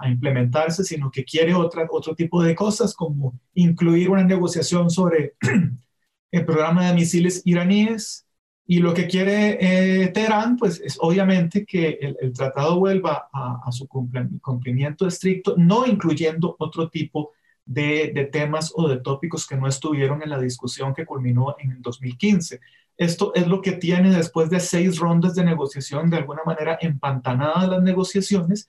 a, 0.00 0.08
implementarse, 0.08 0.84
sino 0.84 1.10
que 1.10 1.24
quiere 1.24 1.54
otra, 1.54 1.86
otro 1.90 2.14
tipo 2.14 2.42
de 2.42 2.54
cosas, 2.54 2.94
como 2.94 3.38
incluir 3.54 4.10
una 4.10 4.24
negociación 4.24 4.90
sobre 4.90 5.34
el 6.30 6.44
programa 6.44 6.86
de 6.86 6.94
misiles 6.94 7.42
iraníes, 7.44 8.26
y 8.68 8.80
lo 8.80 8.94
que 8.94 9.06
quiere 9.06 9.58
eh, 9.60 10.08
Teherán, 10.08 10.56
pues 10.56 10.80
es 10.80 10.98
obviamente 11.00 11.64
que 11.64 12.16
el, 12.20 12.32
tratado 12.32 12.80
vuelva 12.80 13.28
a, 13.32 13.70
su 13.70 13.86
cumplimiento 13.86 15.06
estricto, 15.06 15.54
no 15.56 15.86
incluyendo 15.86 16.56
otro 16.58 16.88
tipo 16.88 17.30
de, 17.64 18.10
de, 18.12 18.24
temas 18.24 18.72
o 18.74 18.88
de 18.88 18.98
tópicos 18.98 19.46
que 19.46 19.56
no 19.56 19.68
estuvieron 19.68 20.20
en 20.22 20.30
la 20.30 20.40
discusión 20.40 20.94
que 20.94 21.06
culminó 21.06 21.54
en 21.60 21.72
el 21.72 21.82
2015. 21.82 22.60
Esto 22.96 23.32
es 23.34 23.46
lo 23.46 23.60
que 23.60 23.72
tiene 23.72 24.10
después 24.10 24.48
de 24.48 24.60
seis 24.60 24.98
rondas 24.98 25.34
de 25.34 25.44
negociación, 25.44 26.08
de 26.08 26.16
alguna 26.16 26.42
manera 26.44 26.78
empantanadas 26.80 27.68
las 27.68 27.82
negociaciones, 27.82 28.68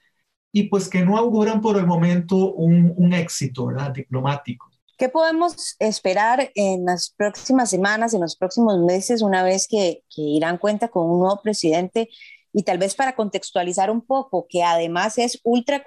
y 0.51 0.63
pues 0.63 0.89
que 0.89 1.05
no 1.05 1.17
auguran 1.17 1.61
por 1.61 1.77
el 1.77 1.85
momento 1.85 2.53
un, 2.53 3.13
éxito 3.13 3.69
diplomático. 3.93 4.69
¿Qué 4.97 5.09
podemos 5.09 5.75
esperar 5.79 6.51
en 6.55 6.85
las 6.85 7.13
próximas 7.15 7.69
semanas, 7.69 8.13
en 8.13 8.21
los 8.21 8.35
próximos 8.35 8.79
meses, 8.79 9.21
una 9.21 9.43
vez 9.43 9.67
que, 9.67 10.03
Irán 10.15 10.57
cuenta 10.57 10.87
con 10.87 11.09
un 11.09 11.19
nuevo 11.19 11.39
presidente? 11.41 12.09
Y 12.51 12.63
tal 12.63 12.79
vez 12.79 12.95
para 12.95 13.15
contextualizar 13.15 13.91
un 13.91 14.01
poco, 14.01 14.47
que 14.49 14.63
además 14.63 15.19
es 15.19 15.39
ultra 15.43 15.83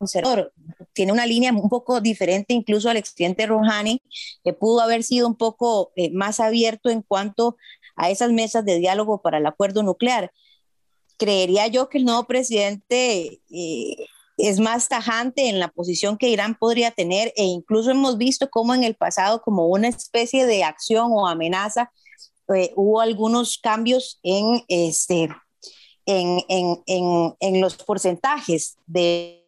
conservador, 0.00 0.52
tiene 0.94 1.12
una 1.12 1.26
línea 1.26 1.52
un 1.52 1.68
poco 1.68 2.00
diferente 2.00 2.54
incluso 2.54 2.88
al 2.88 2.96
expresidente 2.96 3.46
Rouhani, 3.46 4.02
que 4.42 4.54
pudo 4.54 4.80
haber 4.80 5.02
sido 5.02 5.28
un 5.28 5.34
poco 5.36 5.92
eh, 5.94 6.10
más 6.10 6.40
abierto 6.40 6.88
en 6.88 7.02
cuanto 7.02 7.58
a 7.96 8.10
esas 8.10 8.32
mesas 8.32 8.64
de 8.64 8.78
diálogo 8.78 9.20
para 9.20 9.36
el 9.36 9.46
acuerdo 9.46 9.82
nuclear. 9.82 10.32
Creería 11.18 11.66
yo 11.66 11.90
que 11.90 11.98
el 11.98 12.06
nuevo 12.06 12.24
presidente 12.24 13.42
eh, 13.50 13.96
es 14.38 14.58
más 14.58 14.88
tajante 14.88 15.50
en 15.50 15.58
la 15.58 15.68
posición 15.68 16.16
que 16.16 16.30
Irán 16.30 16.56
podría 16.58 16.92
tener 16.92 17.34
e 17.36 17.44
incluso 17.44 17.90
hemos 17.90 18.16
visto 18.16 18.48
cómo 18.48 18.74
en 18.74 18.84
el 18.84 18.94
pasado 18.94 19.42
como 19.42 19.66
una 19.66 19.88
especie 19.88 20.46
de 20.46 20.64
acción 20.64 21.10
o 21.12 21.28
amenaza 21.28 21.92
eh, 22.54 22.72
hubo 22.74 23.02
algunos 23.02 23.58
cambios 23.58 24.18
en, 24.22 24.64
este, 24.66 25.28
en, 26.06 26.40
en, 26.48 26.82
en, 26.86 27.36
en 27.38 27.60
los 27.60 27.76
porcentajes 27.76 28.78
de, 28.86 29.39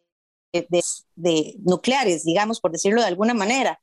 de, 0.53 0.83
de, 1.15 1.55
nucleares, 1.63 2.23
digamos, 2.23 2.59
por 2.61 2.71
decirlo 2.71 3.01
de 3.01 3.07
alguna 3.07 3.33
manera 3.33 3.79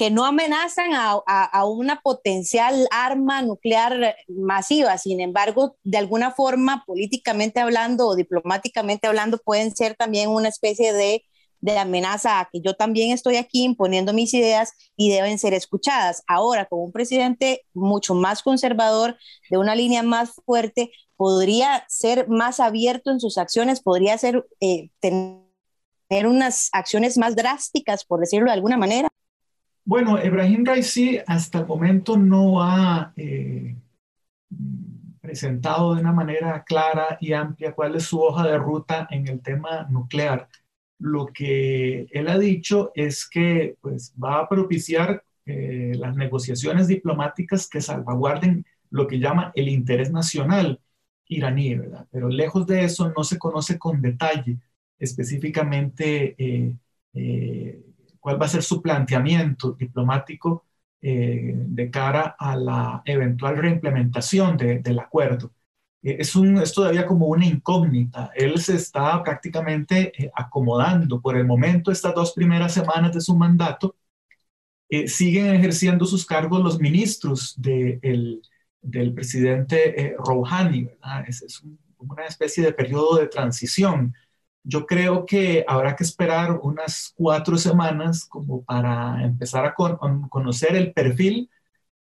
que 0.00 0.10
no 0.10 0.24
amenazan 0.24 0.92
a, 0.94 1.64
una 1.66 2.00
potencial 2.00 2.88
arma 2.90 3.42
nuclear 3.42 4.16
masiva. 4.28 4.96
Sin 4.96 5.20
embargo, 5.20 5.76
de 5.82 5.98
alguna 5.98 6.30
forma, 6.30 6.84
políticamente 6.86 7.60
hablando 7.60 8.06
o 8.06 8.16
diplomáticamente 8.16 9.08
hablando, 9.08 9.36
pueden 9.36 9.76
ser 9.76 9.96
también 9.96 10.30
una 10.30 10.48
especie 10.48 10.94
de, 10.94 11.26
de 11.60 11.76
amenaza 11.76 12.40
a 12.40 12.48
que 12.50 12.62
yo 12.62 12.76
también 12.76 13.10
estoy 13.10 13.36
aquí 13.36 13.62
imponiendo 13.62 14.14
mis 14.14 14.32
ideas 14.32 14.72
y 14.96 15.10
deben 15.10 15.38
ser 15.38 15.52
escuchadas. 15.52 16.22
Ahora, 16.26 16.64
con 16.64 16.80
un 16.80 16.92
presidente 16.92 17.66
mucho 17.74 18.14
más 18.14 18.42
conservador, 18.42 19.18
de 19.50 19.58
una 19.58 19.74
línea 19.74 20.02
más 20.02 20.32
fuerte, 20.46 20.90
podría 21.16 21.84
ser 21.88 22.26
más 22.26 22.58
abierto 22.58 23.10
en 23.10 23.20
sus 23.20 23.36
acciones, 23.36 23.82
podría 23.82 24.16
ser 24.16 24.46
eh, 24.60 24.88
tener 25.00 25.49
unas 26.26 26.68
acciones 26.72 27.16
más 27.16 27.36
drásticas, 27.36 28.04
por 28.04 28.20
decirlo 28.20 28.46
de 28.46 28.54
alguna 28.54 28.76
manera. 28.76 29.08
Bueno, 29.84 30.18
Ebrahim 30.18 30.64
Raisi 30.64 31.18
hasta 31.26 31.60
el 31.60 31.66
momento 31.66 32.16
no 32.16 32.62
ha 32.62 33.12
eh, 33.16 33.76
presentado 35.20 35.94
de 35.94 36.00
una 36.00 36.12
manera 36.12 36.64
clara 36.64 37.16
y 37.20 37.32
amplia 37.32 37.72
cuál 37.72 37.96
es 37.96 38.04
su 38.04 38.20
hoja 38.20 38.46
de 38.46 38.58
ruta 38.58 39.06
en 39.10 39.28
el 39.28 39.40
tema 39.40 39.86
nuclear. 39.90 40.48
Lo 40.98 41.26
que 41.26 42.06
él 42.10 42.28
ha 42.28 42.38
dicho 42.38 42.92
es 42.94 43.28
que 43.28 43.76
pues, 43.80 44.12
va 44.22 44.40
a 44.40 44.48
propiciar 44.48 45.24
eh, 45.46 45.92
las 45.96 46.16
negociaciones 46.16 46.88
diplomáticas 46.88 47.68
que 47.68 47.80
salvaguarden 47.80 48.66
lo 48.90 49.06
que 49.06 49.18
llama 49.18 49.52
el 49.54 49.68
interés 49.68 50.10
nacional 50.10 50.80
iraní, 51.26 51.76
¿verdad? 51.76 52.06
Pero 52.10 52.28
lejos 52.28 52.66
de 52.66 52.84
eso 52.84 53.12
no 53.16 53.24
se 53.24 53.38
conoce 53.38 53.78
con 53.78 54.02
detalle 54.02 54.58
específicamente 55.00 56.36
eh, 56.38 57.82
cuál 58.20 58.40
va 58.40 58.46
a 58.46 58.48
ser 58.48 58.62
su 58.62 58.80
planteamiento 58.80 59.72
diplomático 59.72 60.66
eh, 61.02 61.54
de 61.56 61.90
cara 61.90 62.36
a 62.38 62.54
la 62.56 63.02
eventual 63.06 63.56
reimplementación 63.56 64.56
del 64.58 64.98
acuerdo. 64.98 65.50
Eh, 66.02 66.16
es, 66.20 66.36
un, 66.36 66.58
es 66.58 66.74
todavía 66.74 67.06
como 67.06 67.26
una 67.26 67.46
incógnita. 67.46 68.30
Él 68.34 68.60
se 68.60 68.76
está 68.76 69.22
prácticamente 69.22 70.12
eh, 70.22 70.30
acomodando. 70.34 71.20
Por 71.20 71.36
el 71.38 71.46
momento, 71.46 71.90
estas 71.90 72.14
dos 72.14 72.32
primeras 72.34 72.74
semanas 72.74 73.14
de 73.14 73.20
su 73.20 73.34
mandato, 73.34 73.96
siguen 75.06 75.54
ejerciendo 75.54 76.04
sus 76.04 76.26
cargos 76.26 76.64
los 76.64 76.80
ministros 76.80 77.54
del 77.56 78.42
presidente 79.14 80.16
Rouhani. 80.18 80.88
Es, 81.28 81.42
es 81.42 81.62
una 81.96 82.26
especie 82.26 82.64
de 82.64 82.72
periodo 82.72 83.16
de 83.18 83.28
transición 83.28 84.12
yo 84.62 84.86
creo 84.86 85.26
que 85.26 85.64
habrá 85.66 85.96
que 85.96 86.04
esperar 86.04 86.58
unas 86.62 87.12
cuatro 87.16 87.56
semanas 87.56 88.24
como 88.26 88.62
para 88.62 89.24
empezar 89.24 89.64
a 89.64 89.74
conocer 89.74 90.76
el 90.76 90.92
perfil, 90.92 91.50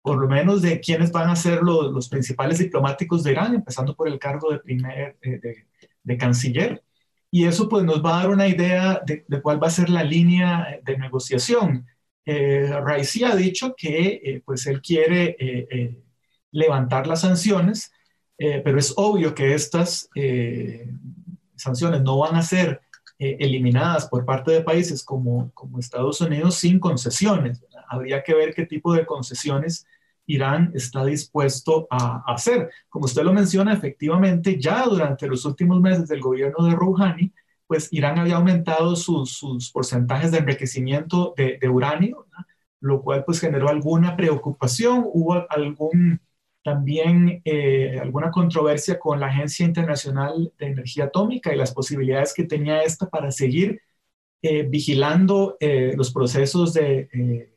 por 0.02 0.18
lo 0.18 0.28
menos 0.28 0.62
de 0.62 0.80
quiénes 0.80 1.12
van 1.12 1.30
a 1.30 1.36
ser 1.36 1.62
los, 1.62 2.10
principales 2.10 2.60
diplomáticos 2.60 3.24
de 3.24 3.32
Irán, 3.32 3.56
empezando 3.56 3.96
por 3.96 4.08
el 4.08 4.20
cargo 4.20 4.52
de 4.52 4.60
primer 4.60 5.18
eh, 5.22 5.66
de, 6.04 6.18
canciller. 6.18 6.84
Y 7.30 7.46
eso 7.46 7.68
pues 7.70 7.84
nos 7.84 8.04
va 8.04 8.18
a 8.18 8.22
dar 8.22 8.30
una 8.30 8.48
idea 8.48 9.02
de, 9.06 9.26
cuál 9.42 9.62
va 9.62 9.68
a 9.68 9.72
ser 9.72 9.90
la 9.90 10.04
línea 10.04 10.80
de 10.84 10.98
negociación. 10.98 11.86
Eh, 12.26 12.70
Raisi 12.84 13.24
ha 13.24 13.36
dicho 13.36 13.76
que 13.76 14.22
eh, 14.24 14.42
pues 14.46 14.66
él 14.68 14.82
quiere 14.82 15.36
eh, 15.40 15.98
levantar 16.52 17.08
las 17.08 17.22
sanciones, 17.22 17.92
pero 18.38 18.78
es 18.78 18.94
obvio 18.98 19.34
que 19.34 19.56
estas 19.56 20.10
sanciones 21.58 22.02
no 22.02 22.18
van 22.20 22.36
a 22.36 22.42
ser 22.42 22.82
eh, 23.20 23.38
eliminadas 23.40 24.08
por 24.08 24.26
parte 24.26 24.52
de 24.52 24.62
países 24.62 25.04
como, 25.04 25.52
como 25.54 25.80
Estados 25.80 26.22
Unidos 26.22 26.56
sin 26.56 26.80
concesiones. 26.80 27.64
Habría 27.90 28.24
que 28.24 28.36
ver 28.36 28.54
qué 28.54 28.66
tipo 28.66 28.94
de 28.94 29.06
concesiones 29.06 29.88
Irán 30.28 30.72
está 30.76 31.04
dispuesto 31.06 31.88
a, 31.90 32.24
hacer. 32.32 32.70
Como 32.90 33.06
usted 33.06 33.24
lo 33.24 33.34
menciona, 33.34 33.74
efectivamente, 33.74 34.60
ya 34.60 34.84
durante 34.84 35.28
los 35.28 35.46
últimos 35.46 35.82
meses 35.82 36.08
del 36.08 36.22
gobierno 36.22 36.66
de 36.66 36.76
Rouhani, 36.76 37.34
pues 37.66 37.88
Irán 37.92 38.20
había 38.20 38.36
aumentado 38.36 38.96
sus, 38.96 39.34
sus 39.34 39.72
porcentajes 39.72 40.32
de 40.32 40.38
enriquecimiento 40.38 41.34
de, 41.36 41.58
de 41.60 41.70
uranio, 41.70 42.28
lo 42.82 43.02
cual 43.02 43.24
pues 43.26 43.40
generó 43.40 43.70
alguna 43.70 44.16
preocupación, 44.16 45.04
hubo 45.12 45.46
algún 45.50 46.22
también 46.68 47.42
eh, 47.46 47.98
alguna 47.98 48.30
controversia 48.30 49.00
con 49.00 49.22
la 49.22 49.28
Agencia 49.28 49.66
Internacional 49.66 50.52
de 50.58 50.66
Energía 50.66 51.06
Atómica 51.06 51.54
y 51.54 51.56
las 51.56 51.74
posibilidades 51.74 52.34
que 52.34 52.44
tenía 52.44 52.84
esta 52.84 53.10
para 53.10 53.32
seguir 53.32 53.82
eh, 54.42 54.64
vigilando 54.64 55.56
eh, 55.62 55.94
los 55.96 56.12
procesos 56.12 56.74
de 56.74 57.56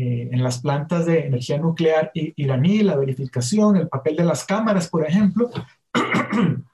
en 0.00 0.44
las 0.44 0.60
plantas 0.60 1.06
de 1.06 1.26
energía 1.26 1.58
nuclear 1.58 2.12
iraní, 2.14 2.82
la 2.84 2.96
verificación, 2.96 3.76
el 3.76 3.88
papel 3.88 4.14
de 4.16 4.24
las 4.24 4.44
cámaras, 4.44 4.88
por 4.88 5.04
ejemplo. 5.04 5.50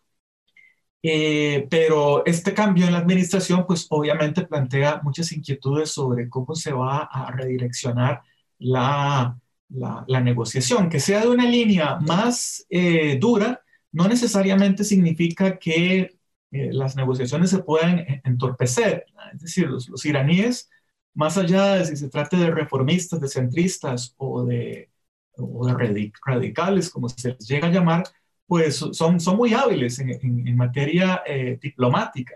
Pero 1.71 2.25
este 2.26 2.52
cambio 2.52 2.85
en 2.85 2.93
la 2.93 2.99
administración, 2.99 3.66
pues 3.66 3.87
obviamente 3.88 4.47
plantea 4.47 5.00
muchas 5.02 5.33
inquietudes 5.33 5.90
sobre 5.90 6.28
cómo 6.28 6.54
se 6.54 6.73
va 6.73 6.99
a 7.11 7.31
redireccionar 7.33 8.23
la, 8.59 9.38
la, 9.75 10.21
negociación. 10.21 10.88
Que 10.88 11.00
sea 11.00 11.21
de 11.21 11.28
una 11.28 11.47
línea 11.47 11.97
más 12.00 12.66
eh, 12.71 13.19
dura, 13.21 13.62
no 13.93 14.09
necesariamente 14.09 14.85
significa 14.85 15.59
que 15.59 16.16
las 16.50 16.95
negociaciones 16.95 17.50
se 17.50 17.64
puedan 17.64 18.07
entorpecer. 18.23 19.07
Es 19.35 19.40
decir, 19.43 19.69
los, 19.69 20.04
iraníes 20.07 20.71
más 21.14 21.37
allá 21.37 21.75
de 21.76 21.85
si 21.85 21.97
se 21.97 22.09
trate 22.09 22.37
de 22.37 22.50
reformistas, 22.50 23.21
de 23.21 23.28
centristas 23.28 24.14
o 24.19 24.45
de, 24.45 24.90
radicales, 25.37 26.90
como 26.90 27.09
se 27.09 27.31
les 27.31 27.49
llega 27.49 27.69
a 27.69 27.73
llamar, 27.73 28.04
pues 28.47 28.76
son, 28.76 29.21
son 29.21 29.37
muy 29.37 29.52
hábiles 29.54 29.99
en, 29.99 30.57
materia 30.57 31.23
eh, 31.26 31.59
diplomática 31.61 32.35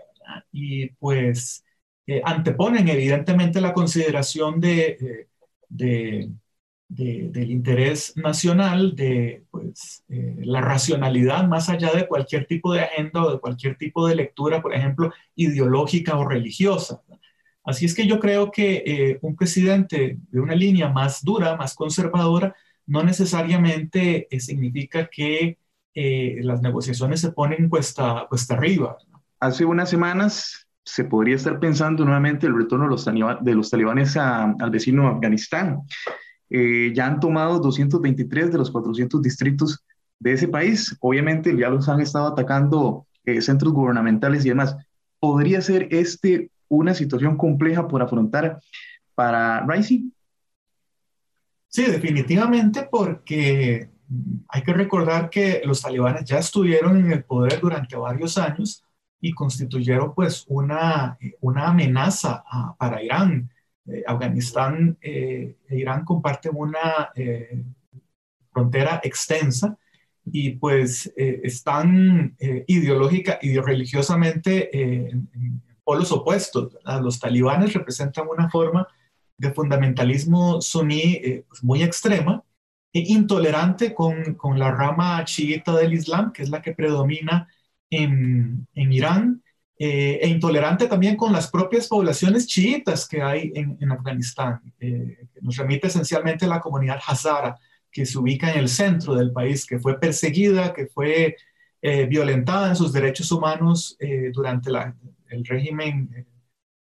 y 0.51 0.87
pues 0.91 1.63
eh, 2.07 2.21
anteponen 2.23 2.87
evidentemente 2.89 3.61
la 3.61 3.73
consideración 3.73 4.59
de, 4.59 5.27
de, 5.69 6.29
del 6.89 7.51
interés 7.51 8.17
nacional, 8.17 8.95
de 8.95 9.43
pues, 9.51 10.03
eh, 10.09 10.37
la 10.39 10.59
racionalidad 10.59 11.47
más 11.47 11.69
allá 11.69 11.93
de 11.93 12.07
cualquier 12.07 12.45
tipo 12.47 12.73
de 12.73 12.81
agenda 12.81 13.23
o 13.23 13.31
de 13.31 13.39
cualquier 13.39 13.77
tipo 13.77 14.07
de 14.07 14.15
lectura, 14.15 14.59
por 14.59 14.73
ejemplo, 14.73 15.13
ideológica 15.35 16.17
o 16.17 16.27
religiosa. 16.27 17.01
Así 17.63 17.85
es 17.85 17.93
que 17.93 18.07
yo 18.07 18.19
creo 18.19 18.51
que 18.51 18.83
eh, 18.85 19.19
un 19.21 19.35
presidente 19.35 20.17
de 20.31 20.39
una 20.39 20.55
línea 20.55 20.89
más 20.89 21.23
dura, 21.23 21.55
más 21.55 21.75
conservadora, 21.75 22.55
no 22.87 23.03
necesariamente 23.03 24.27
eh, 24.29 24.39
significa 24.39 25.07
que 25.07 25.57
las 26.41 26.61
negociaciones 26.61 27.19
se 27.19 27.33
ponen 27.33 27.67
cuesta, 27.67 28.25
cuesta 28.29 28.53
arriba. 28.53 28.95
Hace 29.41 29.65
unas 29.65 29.89
semanas 29.89 30.69
se 30.85 31.03
podría 31.03 31.35
estar 31.35 31.59
pensando 31.59 32.05
nuevamente 32.05 32.47
el 32.47 32.55
retorno 32.55 32.85
de 32.85 33.37
de 33.41 33.53
los 33.53 33.69
talibanes 33.69 34.15
al 34.15 34.69
vecino 34.71 35.09
Afganistán. 35.09 35.81
Ya 36.49 37.05
han 37.05 37.19
tomado 37.19 37.59
223 37.59 38.51
de 38.51 38.57
los 38.57 38.71
400 38.71 39.21
distritos 39.21 39.83
de 40.19 40.33
ese 40.33 40.47
país. 40.47 40.95
Obviamente 40.99 41.55
ya 41.57 41.69
los 41.69 41.87
han 41.89 42.01
estado 42.01 42.27
atacando 42.27 43.05
centros 43.41 43.73
gubernamentales 43.73 44.45
y 44.45 44.49
demás. 44.49 44.75
¿Podría 45.19 45.61
ser 45.61 45.87
este 45.91 46.51
una 46.69 46.93
situación 46.93 47.35
compleja 47.35 47.87
por 47.87 48.01
afrontar 48.01 48.59
para 49.15 49.65
Raisi? 49.65 50.13
Sí, 51.67 51.83
definitivamente, 51.83 52.87
porque 52.89 53.89
hay 54.47 54.63
que 54.63 54.73
recordar 54.73 55.29
que 55.29 55.61
los 55.65 55.81
talibanes 55.81 56.25
ya 56.25 56.39
estuvieron 56.39 56.97
en 56.97 57.11
el 57.11 57.23
poder 57.23 57.59
durante 57.59 57.95
varios 57.95 58.37
años 58.37 58.83
y 59.21 59.33
constituyeron 59.33 60.15
pues 60.15 60.45
una, 60.47 61.17
una 61.41 61.67
amenaza 61.67 62.43
para 62.77 63.03
Irán. 63.03 63.51
Eh, 63.91 64.03
Afganistán 64.05 64.97
e 65.01 65.57
Irán 65.69 66.05
comparten 66.05 66.51
una 66.55 67.11
eh, 67.15 67.63
frontera 68.51 68.99
extensa 69.03 69.77
y 70.31 70.51
pues 70.51 71.11
están 71.15 72.35
ideológica 72.67 73.39
y 73.41 73.57
religiosamente 73.57 74.69
en, 74.77 75.27
los 75.85 76.11
opuestos. 76.11 76.77
Los 77.01 77.19
talibanes 77.19 77.73
representan 77.73 78.27
una 78.27 78.47
forma 78.49 78.87
de 79.39 79.53
fundamentalismo 79.53 80.61
suní 80.61 81.13
eh, 81.23 81.45
pues, 81.47 81.63
muy 81.63 81.81
extrema 81.81 82.43
e 82.91 82.99
intolerante 82.99 83.93
con, 83.93 84.35
con, 84.35 84.59
la 84.59 84.71
rama 84.71 85.23
chiita 85.23 85.75
del 85.75 85.93
Islam, 85.93 86.33
que 86.33 86.43
es 86.43 86.49
la 86.49 86.61
que 86.61 86.73
predomina 86.73 87.47
en, 87.89 88.67
en 88.73 88.91
Irán, 88.91 89.43
eh, 89.79 90.19
e 90.21 90.27
intolerante 90.27 90.87
también 90.87 91.15
con 91.15 91.33
las 91.33 91.49
propias 91.49 91.87
poblaciones 91.87 92.45
chiitas 92.45 93.07
que 93.07 93.21
hay 93.21 93.51
en, 93.55 93.77
en 93.79 93.91
Afganistán. 93.91 94.61
Eh, 94.79 95.27
nos 95.41 95.55
remite 95.57 95.87
esencialmente 95.87 96.45
a 96.45 96.49
la 96.49 96.59
comunidad 96.59 96.99
hazara, 97.07 97.57
que 97.91 98.05
se 98.05 98.19
ubica 98.19 98.51
en 98.51 98.59
el 98.59 98.69
centro 98.69 99.15
del 99.15 99.31
país, 99.31 99.65
que 99.65 99.79
fue 99.79 99.99
perseguida, 99.99 100.73
que 100.73 100.85
fue 100.87 101.35
violentada 101.81 102.67
en 102.67 102.75
sus 102.75 102.91
derechos 102.91 103.31
humanos 103.31 103.97
durante 104.33 104.69
la, 104.69 104.93
el 105.29 105.45
régimen 105.45 106.09
eh, 106.15 106.25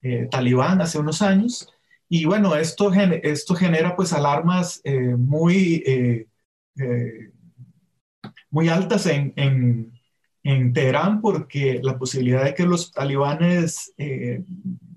eh, 0.01 0.27
talibán 0.29 0.81
hace 0.81 0.99
unos 0.99 1.21
años. 1.21 1.67
Y 2.09 2.25
bueno, 2.25 2.55
esto, 2.55 2.91
esto 2.93 3.55
genera 3.55 3.95
pues 3.95 4.13
alarmas 4.13 4.81
eh, 4.83 5.15
muy, 5.17 6.27
muy 8.51 8.69
altas 8.69 9.05
en, 9.07 9.33
en, 9.35 9.92
en, 10.43 10.73
Teherán 10.73 11.21
porque 11.21 11.79
la 11.81 11.97
posibilidad 11.97 12.43
de 12.43 12.53
que 12.53 12.65
los 12.65 12.91
talibanes 12.91 13.93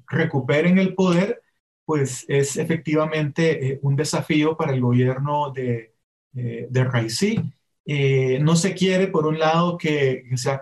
recuperen 0.08 0.78
el 0.78 0.94
poder 0.94 1.42
pues 1.84 2.24
es 2.28 2.56
efectivamente 2.56 3.78
un 3.82 3.94
desafío 3.96 4.56
para 4.56 4.72
el 4.74 4.80
gobierno 4.80 5.52
de, 5.52 5.94
de 6.32 6.84
Raisi. 6.84 7.40
Eh, 7.88 8.40
no 8.40 8.56
se 8.56 8.74
quiere, 8.74 9.06
por 9.06 9.26
un 9.26 9.38
lado, 9.38 9.78
que, 9.78 10.24
sea 10.34 10.60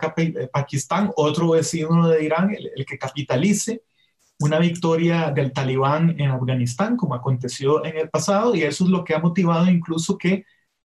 Pakistán, 0.52 1.10
otro 1.16 1.50
vecino 1.50 2.06
de 2.08 2.22
Irán, 2.22 2.54
el, 2.54 2.84
que 2.84 2.98
capitalice 2.98 3.82
una 4.40 4.58
victoria 4.58 5.30
del 5.30 5.52
talibán 5.52 6.20
en 6.20 6.30
Afganistán, 6.30 6.96
como 6.96 7.14
aconteció 7.14 7.84
en 7.84 7.96
el 7.96 8.10
pasado, 8.10 8.54
y 8.54 8.62
eso 8.62 8.84
es 8.84 8.90
lo 8.90 9.04
que 9.04 9.14
ha 9.14 9.20
motivado 9.20 9.70
incluso 9.70 10.18
que 10.18 10.44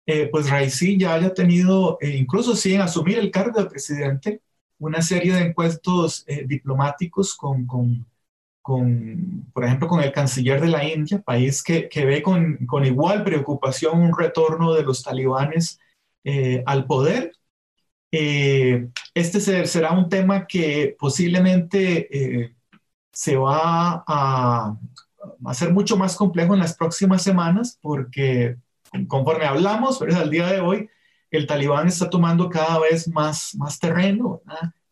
eh, 0.09 0.27
pues 0.31 0.49
Raisi 0.49 0.97
ya 0.97 1.13
haya 1.13 1.33
tenido, 1.33 1.97
eh, 2.01 2.15
incluso 2.17 2.55
sin 2.55 2.81
asumir 2.81 3.19
el 3.19 3.31
cargo 3.31 3.61
de 3.61 3.69
presidente, 3.69 4.41
una 4.79 5.01
serie 5.01 5.33
de 5.33 5.41
encuentros 5.41 6.25
diplomáticos 6.47 7.35
con, 7.35 7.67
con, 7.67 8.05
con, 8.69 9.49
por 9.53 9.65
ejemplo, 9.65 9.87
con 9.87 10.01
el 10.01 10.11
canciller 10.11 10.61
de 10.61 10.67
la 10.67 10.87
India, 10.87 11.21
país 11.21 11.63
que, 11.63 11.89
ve 12.05 12.21
con, 12.21 12.85
igual 12.85 13.23
preocupación 13.23 13.99
un 13.99 14.17
retorno 14.17 14.73
de 14.73 14.83
los 14.83 15.01
talibanes 15.03 15.79
eh, 16.23 16.61
al 16.67 16.85
poder. 16.85 17.33
Eh, 18.11 18.89
este 19.15 19.39
será 19.65 19.91
un 19.91 20.09
tema 20.09 20.45
que 20.47 20.95
posiblemente 20.99 22.43
eh, 22.43 22.55
se 23.11 23.37
va 23.37 24.03
a, 24.07 24.77
hacer 25.45 25.73
mucho 25.73 25.97
más 25.97 26.15
complejo 26.15 26.53
en 26.53 26.59
las 26.59 26.75
próximas 26.75 27.23
semanas 27.23 27.79
porque 27.81 28.57
conforme 29.07 29.45
hablamos, 29.45 29.99
¿verdad? 29.99 30.23
al 30.23 30.29
día 30.29 30.47
de 30.47 30.61
hoy, 30.61 30.89
el 31.31 31.47
talibán 31.47 31.87
está 31.87 32.09
tomando 32.09 32.49
cada 32.49 32.79
vez 32.79 33.07
más, 33.07 33.55
más 33.55 33.79
terreno. 33.79 34.41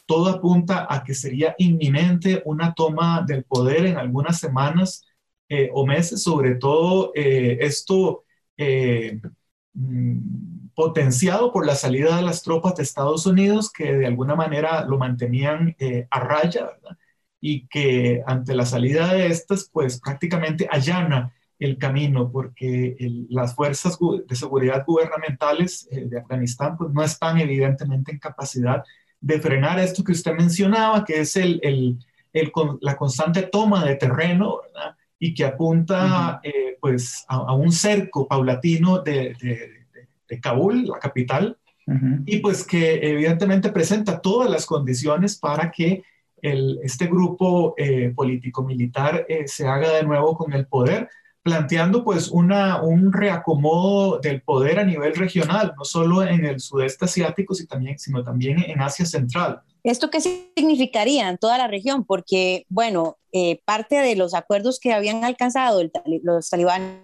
Todo 0.06 0.30
apunta 0.30 0.88
a 0.90 1.04
que 1.04 1.14
sería 1.14 1.56
inminente 1.58 2.42
una 2.46 2.74
toma 2.74 3.24
del 3.28 3.44
poder 3.44 3.86
en 3.86 3.98
algunas 3.98 4.40
semanas 4.40 5.06
o 5.72 5.86
meses, 5.86 6.24
sobre 6.24 6.56
todo 6.56 7.12
esto 7.16 8.24
mm, 8.58 10.58
potenciado 10.78 11.52
por 11.52 11.66
la 11.66 11.74
salida 11.74 12.18
de 12.18 12.22
las 12.22 12.44
tropas 12.44 12.76
de 12.76 12.84
Estados 12.84 13.26
Unidos 13.26 13.72
que 13.72 13.96
de 13.96 14.06
alguna 14.06 14.36
manera 14.36 14.86
lo 14.86 15.00
mantenían 15.00 15.76
eh, 15.80 16.06
a 16.12 16.20
raya. 16.20 16.70
Y 17.42 17.68
que 17.68 18.22
ante 18.28 18.54
la 18.54 18.64
salida 18.64 19.12
de 19.12 19.26
estas, 19.26 19.72
pues 19.74 20.00
prácticamente 20.00 20.68
allana 20.70 21.34
el 21.60 21.78
camino 21.78 22.32
porque 22.32 22.96
las 23.30 23.56
fuerzas 23.56 23.98
de 24.28 24.36
seguridad 24.36 24.86
gubernamentales 24.86 25.88
eh, 25.92 26.06
de 26.06 26.20
Afganistán 26.20 26.78
pues 26.78 26.92
no 26.92 27.04
están 27.04 27.40
evidentemente 27.40 28.12
en 28.12 28.20
capacidad 28.20 28.84
de 29.20 29.40
frenar 29.40 29.80
esto 29.80 30.04
que 30.04 30.12
usted 30.12 30.34
mencionaba, 30.34 31.04
que 31.04 31.22
es 31.22 31.36
el, 31.36 31.60
el, 31.64 31.98
la 32.82 32.96
constante 32.96 33.44
toma 33.44 33.84
de 33.84 33.96
terreno, 33.96 34.60
¿verdad? 34.62 34.96
Y 35.18 35.34
que 35.34 35.46
apunta 35.46 36.40
eh, 36.44 36.78
pues 36.80 37.26
a, 37.28 37.54
un 37.54 37.72
cerco 37.72 38.28
paulatino 38.28 39.00
de 39.00 39.36
de 40.28 40.40
Kabul, 40.40 40.86
la 40.88 41.00
capital, 41.00 41.58
y 42.26 42.40
pues 42.40 42.68
que 42.68 42.96
evidentemente 43.02 43.72
presenta 43.72 44.20
todas 44.20 44.50
las 44.50 44.66
condiciones 44.66 45.38
para 45.38 45.72
que 45.72 46.04
el, 46.42 46.82
este 46.84 47.06
grupo 47.08 47.76
eh, 47.78 48.12
político-militar 48.14 49.26
eh, 49.30 49.48
se 49.48 49.66
haga 49.66 49.94
de 49.94 50.04
nuevo 50.04 50.36
con 50.36 50.52
el 50.52 50.68
poder, 50.68 51.08
planteando 51.48 52.04
pues 52.04 52.28
una, 52.28 52.82
un 52.82 53.14
reacomodo 53.14 54.20
del 54.20 54.42
poder 54.42 54.80
a 54.80 54.84
nivel 54.84 55.16
regional, 55.16 55.74
no 55.78 55.86
solo 55.86 56.22
en 56.22 56.44
el 56.44 56.60
sudeste 56.60 57.06
asiático, 57.06 57.54
sino 57.54 57.70
también, 57.70 57.98
sino 57.98 58.22
también 58.22 58.60
en 58.68 58.82
Asia 58.82 59.06
Central. 59.06 59.62
¿Esto 59.82 60.10
qué 60.10 60.20
significaría 60.20 61.30
en 61.30 61.38
toda 61.38 61.58
la 61.58 61.70
región? 61.70 62.04
Porque, 62.04 62.66
bueno, 62.68 63.18
eh, 63.32 63.62
parte 63.64 63.96
de 63.96 64.18
los 64.18 64.34
acuerdos 64.34 64.82
que 64.82 64.92
habían 64.92 65.24
alcanzado 65.24 65.82
los 66.22 66.50
talibanes 66.50 67.00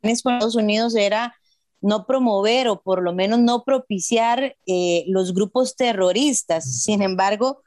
con 0.00 0.10
Estados 0.10 0.56
Unidos 0.56 0.96
era 0.96 1.34
no 1.82 2.06
promover 2.06 2.68
o 2.68 2.80
por 2.80 3.02
lo 3.02 3.12
menos 3.12 3.40
no 3.40 3.64
propiciar 3.64 4.56
eh, 4.66 5.04
los 5.08 5.34
grupos 5.34 5.76
terroristas. 5.76 6.82
Sin 6.82 7.02
embargo, 7.02 7.60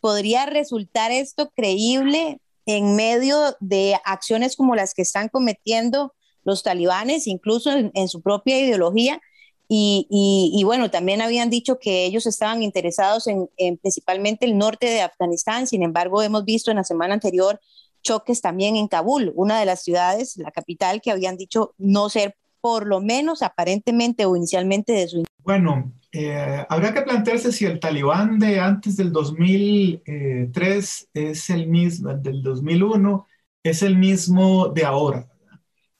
¿podría 0.00 0.46
resultar 0.46 1.10
esto 1.10 1.50
creíble 1.56 2.38
en 2.66 2.96
medio 2.96 3.56
de 3.60 3.96
acciones 4.04 4.56
como 4.56 4.74
las 4.74 4.94
que 4.94 5.02
están 5.02 5.28
cometiendo 5.28 6.14
los 6.44 6.62
talibanes, 6.62 7.26
incluso 7.26 7.70
en, 7.72 8.08
su 8.08 8.20
propia 8.22 8.58
ideología. 8.58 9.20
Y, 9.68 10.62
bueno, 10.64 10.90
también 10.90 11.20
habían 11.20 11.50
dicho 11.50 11.78
que 11.78 12.04
ellos 12.04 12.26
estaban 12.26 12.62
interesados 12.62 13.26
en, 13.26 13.48
en, 13.56 13.76
principalmente 13.78 14.44
el 14.44 14.56
norte 14.56 14.86
de 14.86 15.02
Afganistán. 15.02 15.66
Sin 15.66 15.82
embargo, 15.82 16.22
hemos 16.22 16.44
visto 16.44 16.70
en 16.70 16.76
la 16.76 16.84
semana 16.84 17.14
anterior 17.14 17.60
choques 18.04 18.40
también 18.40 18.76
en 18.76 18.86
Kabul, 18.86 19.32
una 19.34 19.58
de 19.58 19.64
las 19.64 19.82
ciudades, 19.82 20.36
la 20.36 20.52
capital, 20.52 21.00
que 21.00 21.10
habían 21.10 21.36
dicho 21.36 21.74
no 21.78 22.08
ser 22.10 22.36
por 22.60 22.86
lo 22.86 23.00
menos 23.00 23.42
aparentemente 23.42 24.26
o 24.26 24.36
inicialmente 24.36 24.92
de 24.92 25.08
su... 25.08 25.24
Bueno, 25.42 25.92
eh, 26.16 26.64
habría 26.68 26.94
que 26.94 27.02
plantearse 27.02 27.50
si 27.50 27.64
el 27.64 27.80
talibán 27.80 28.38
de 28.38 28.60
antes 28.60 28.96
del 28.96 29.10
2003 29.10 31.08
es 31.12 31.50
el 31.50 31.66
mismo, 31.66 32.14
del 32.14 32.40
2001, 32.40 33.26
es 33.64 33.82
el 33.82 33.98
mismo 33.98 34.68
de 34.68 34.84
ahora. 34.84 35.28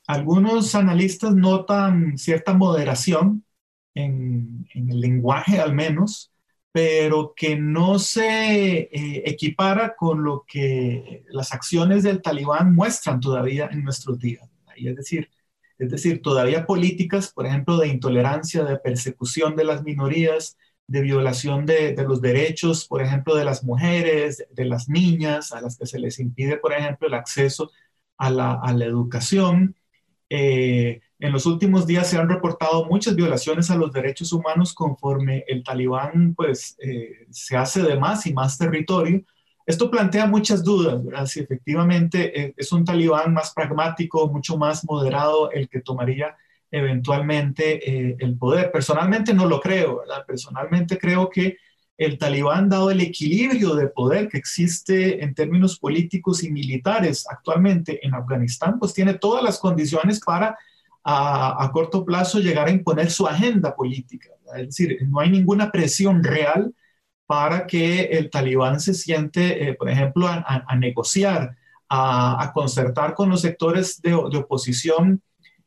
Algunos 0.07 0.77
analistas 0.77 1.35
notan 1.35 2.17
cierta 2.17 2.55
moderación 2.55 3.45
en, 3.93 4.69
el 4.75 5.01
lenguaje 5.01 5.59
al 5.59 5.75
menos, 5.75 6.33
pero 6.71 7.33
que 7.35 7.57
no 7.57 7.99
se 7.99 8.83
eh, 8.83 9.23
equipara 9.27 9.97
con 9.97 10.23
lo 10.23 10.45
que 10.47 11.25
las 11.31 11.53
acciones 11.53 12.05
del 12.05 12.23
talibán 12.23 12.73
muestran 12.73 13.19
todavía 13.19 13.69
en 13.73 13.83
nuestros 13.83 14.21
días. 14.21 14.49
Es 14.77 14.95
decir, 14.95 15.29
es 15.79 15.91
decir, 15.91 16.23
todavía 16.23 16.67
políticas, 16.67 17.33
por 17.33 17.47
ejemplo, 17.47 17.79
de 17.79 17.89
intolerancia, 17.89 18.65
de 18.65 18.79
persecución 18.79 19.57
de 19.57 19.65
las 19.65 19.83
minorías, 19.83 20.57
de 20.87 21.01
violación 21.01 21.67
de, 21.67 21.95
los 22.07 22.21
derechos, 22.21 22.87
por 22.87 23.03
ejemplo, 23.03 23.35
de 23.35 23.45
las 23.45 23.65
mujeres, 23.65 24.47
de 24.51 24.65
las 24.67 24.89
niñas, 24.89 25.53
a 25.53 25.61
las 25.61 25.79
que 25.79 25.87
se 25.87 25.99
les 25.99 26.19
impide, 26.19 26.59
por 26.59 26.73
ejemplo, 26.73 27.09
el 27.09 27.15
acceso 27.15 27.71
a 28.19 28.31
la, 28.31 28.61
educación. 28.85 29.75
Eh, 30.31 31.01
en 31.19 31.33
los 31.33 31.47
últimos 31.47 31.87
días 31.87 32.09
se 32.09 32.19
han 32.19 32.29
reportado 32.29 32.85
muchas 32.87 33.17
violaciones 33.17 33.71
a 33.71 33.77
los 33.77 33.93
derechos 33.93 34.33
humanos 34.33 34.75
conforme 34.75 35.45
el 35.49 35.63
talibán 35.63 36.35
pues, 36.35 36.77
eh, 36.81 37.27
se 37.31 37.57
hace 37.57 37.83
de 37.83 37.97
más 37.99 38.27
y 38.27 38.33
más 38.33 38.59
territorio 38.59 39.25
esto 39.67 39.91
plantea 39.91 40.27
muchas 40.27 40.63
dudas, 40.63 41.03
¿verdad? 41.03 41.27
Si 41.27 41.41
efectivamente 41.41 42.41
eh, 42.41 42.55
es 42.57 42.71
un 42.73 42.85
talibán 42.85 43.33
más 43.33 43.53
pragmático, 43.55 44.29
mucho 44.29 44.59
más 44.59 44.85
moderado 44.85 45.51
el 45.51 45.69
que 45.69 45.81
tomaría 45.81 46.37
eventualmente 46.71 47.89
eh, 47.89 48.17
el 48.19 48.37
poder. 48.37 48.71
Personalmente 48.71 49.33
no 49.33 49.47
lo 49.47 49.61
creo, 49.61 50.01
¿verdad? 50.01 50.25
Personalmente 50.27 50.99
creo 50.99 51.31
que 51.31 51.57
el 51.97 52.19
talibán, 52.19 52.69
dado 52.69 52.91
el 52.91 53.01
equilibrio 53.01 53.75
de 53.75 53.87
poder 53.87 54.29
que 54.29 54.37
existe 54.37 55.23
en 55.23 55.35
términos 55.35 55.79
políticos 55.79 56.43
y 56.43 56.51
militares 56.51 57.25
actualmente 57.31 58.05
en 58.05 58.15
Afganistán, 58.15 58.79
pues 58.79 58.93
tiene 58.93 59.15
todas 59.15 59.43
las 59.45 59.59
condiciones 59.59 60.21
para 60.21 60.59
a, 61.05 61.65
a 61.65 61.71
corto 61.71 62.05
plazo 62.05 62.41
llegar 62.41 62.67
a 62.67 62.73
imponer 62.73 63.11
su 63.11 63.27
agenda 63.27 63.75
política. 63.75 64.31
Es 64.57 64.67
decir, 64.67 64.99
no 65.09 65.21
hay 65.21 65.31
ninguna 65.31 65.71
presión 65.71 66.25
real 66.25 66.75
para 67.27 67.67
que 67.67 68.03
el 68.03 68.31
talibán 68.31 68.81
se 68.81 68.95
siente, 68.95 69.69
eh, 69.69 69.75
por 69.75 69.89
ejemplo, 69.89 70.27
a, 70.29 70.77
negociar, 70.77 71.57
a, 71.89 72.51
concertar 72.55 73.15
con 73.15 73.31
los 73.31 73.41
sectores 73.41 74.01
de, 74.03 74.15
oposición 74.15 75.23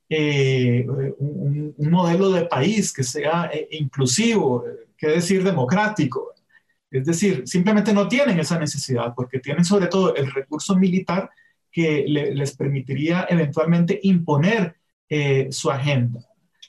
eh, 0.10 0.86
un, 1.18 1.76
modelo 1.80 2.32
de 2.32 2.46
país 2.46 2.94
que 2.94 3.04
sea 3.04 3.50
eh, 3.52 3.68
inclusivo, 3.72 4.64
que 4.98 5.08
decir 5.08 5.44
democrático. 5.44 6.34
Es 6.92 7.06
decir, 7.06 7.44
simplemente 7.46 7.94
no 7.94 8.08
tienen 8.08 8.40
esa 8.40 8.60
necesidad 8.60 9.14
porque 9.16 9.40
tienen 9.40 9.66
sobre 9.66 9.88
todo 9.88 10.16
el 10.16 10.32
recurso 10.32 10.76
militar 10.76 11.30
que 11.72 12.06
les 12.08 12.56
permitiría 12.56 13.28
eventualmente 13.30 14.00
imponer 14.04 14.78
su 15.52 15.70
agenda. 15.70 16.22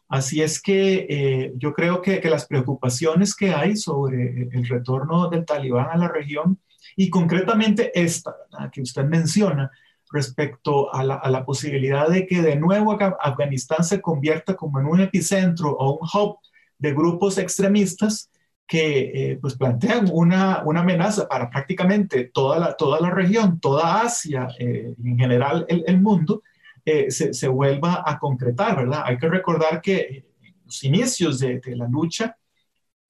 Así 0.08 0.40
es 0.40 0.60
que 0.62 1.06
eh, 1.08 1.52
yo 1.56 1.74
creo 1.74 2.00
que, 2.00 2.20
las 2.28 2.46
preocupaciones 2.46 3.34
que 3.34 3.52
hay 3.52 3.76
sobre 3.76 4.48
el 4.50 4.66
retorno 4.66 5.28
del 5.28 5.44
talibán 5.44 5.90
a 5.90 5.98
la 5.98 6.08
región 6.08 6.58
y 6.96 7.10
concretamente 7.10 7.92
esta 7.94 8.34
que 8.72 8.80
usted 8.80 9.04
menciona 9.04 9.70
respecto 10.10 10.92
a 10.94 11.04
la, 11.04 11.44
posibilidad 11.44 12.08
de 12.08 12.26
que 12.26 12.40
de 12.40 12.56
nuevo 12.56 12.96
Afganistán 13.20 13.84
se 13.84 14.00
convierta 14.00 14.56
como 14.56 14.80
en 14.80 14.86
un 14.86 15.00
epicentro 15.00 15.72
o 15.72 15.98
un 15.98 16.08
hub 16.12 16.38
de 16.78 16.94
grupos 16.94 17.36
extremistas 17.36 18.30
que 18.66 19.32
eh, 19.32 19.38
pues 19.40 19.56
plantean 19.56 20.08
una, 20.10 20.60
amenaza 20.60 21.28
para 21.28 21.50
prácticamente 21.50 22.30
toda 22.32 22.58
la, 22.58 22.74
toda 22.74 23.00
la 23.00 23.10
región, 23.10 23.60
toda 23.60 24.00
Asia 24.02 24.48
eh, 24.58 24.94
en 25.04 25.18
general 25.18 25.66
el 25.68 26.00
mundo, 26.00 26.42
eh, 26.90 27.10
se, 27.10 27.48
vuelva 27.48 28.02
a 28.06 28.18
concretar, 28.18 28.74
¿verdad? 28.74 29.02
Hay 29.04 29.18
que 29.18 29.28
recordar 29.28 29.82
que 29.82 30.24
los 30.64 30.82
inicios 30.84 31.38
de, 31.38 31.60
la 31.76 31.86
lucha 31.86 32.34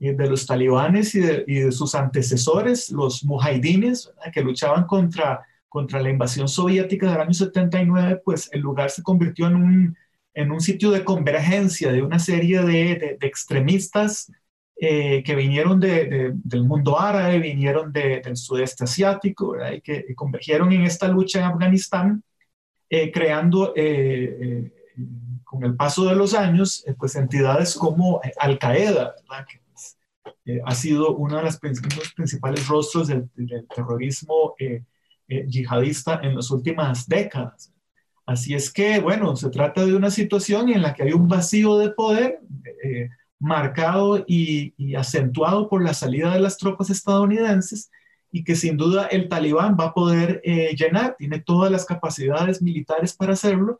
de 0.00 0.28
los 0.28 0.46
talibanes 0.46 1.14
y 1.14 1.20
de, 1.20 1.70
sus 1.70 1.94
antecesores, 1.94 2.90
los 2.90 3.22
mujahidines, 3.22 4.12
que 4.32 4.42
luchaban 4.42 4.84
contra, 4.84 5.46
contra 5.68 6.02
la 6.02 6.10
invasión 6.10 6.48
soviética 6.48 7.12
del 7.12 7.20
año 7.20 7.32
79, 7.32 8.20
pues 8.24 8.48
el 8.52 8.62
lugar 8.62 8.90
se 8.90 9.04
convirtió 9.04 9.46
en 9.46 9.54
un, 9.54 9.96
en 10.34 10.50
un 10.50 10.60
sitio 10.60 10.90
de 10.90 11.04
convergencia 11.04 11.92
de 11.92 12.02
una 12.02 12.18
serie 12.18 12.62
de, 12.62 13.16
extremistas 13.20 14.32
eh, 14.80 15.22
que 15.22 15.36
vinieron 15.36 15.78
del 15.78 16.64
mundo 16.64 16.98
árabe, 16.98 17.38
vinieron 17.38 17.92
del 17.92 18.36
sudeste 18.36 18.82
asiático, 18.82 19.52
¿verdad? 19.52 19.72
y 19.74 19.80
que 19.82 20.14
convergieron 20.16 20.72
en 20.72 20.82
esta 20.82 21.06
lucha 21.06 21.38
en 21.38 21.44
Afganistán 21.44 22.24
eh, 22.90 23.12
creando 23.12 23.74
eh, 23.76 24.38
eh, 24.40 24.72
con 25.44 25.62
el 25.62 25.76
paso 25.76 26.06
de 26.06 26.14
los 26.14 26.32
años, 26.32 26.84
pues 26.98 27.16
entidades 27.16 27.74
como 27.74 28.20
Al 28.38 28.58
Qaeda, 28.58 29.14
que 29.48 29.60
pues, 29.70 29.98
ha 30.64 30.74
sido 30.74 31.14
uno 31.16 31.36
de 31.36 31.42
los 31.42 31.58
principales 31.58 32.66
rostros 32.66 33.08
del, 33.08 33.28
terrorismo 33.74 34.54
yihadista 35.26 36.20
en 36.22 36.36
las 36.36 36.50
últimas 36.50 37.06
décadas. 37.06 37.72
Así 38.26 38.54
es 38.54 38.70
que, 38.70 39.00
bueno, 39.00 39.36
se 39.36 39.50
trata 39.50 39.84
de 39.84 39.94
una 39.94 40.10
situación 40.10 40.68
en 40.68 40.82
la 40.82 40.94
que 40.94 41.04
hay 41.04 41.12
un 41.12 41.28
vacío 41.28 41.78
de 41.78 41.90
poder 41.90 42.40
marcado 43.38 44.24
y, 44.26 44.74
y, 44.76 44.94
acentuado 44.96 45.68
por 45.68 45.82
la 45.82 45.94
salida 45.94 46.34
de 46.34 46.40
las 46.40 46.58
tropas 46.58 46.90
estadounidenses 46.90 47.90
y 48.30 48.44
que 48.44 48.56
sin 48.56 48.76
duda 48.76 49.06
el 49.06 49.28
talibán 49.28 49.76
va 49.78 49.86
a 49.86 49.94
poder 49.94 50.40
eh, 50.44 50.74
llenar, 50.76 51.16
tiene 51.18 51.40
todas 51.40 51.70
las 51.70 51.84
capacidades 51.84 52.60
militares 52.62 53.14
para 53.14 53.32
hacerlo, 53.32 53.78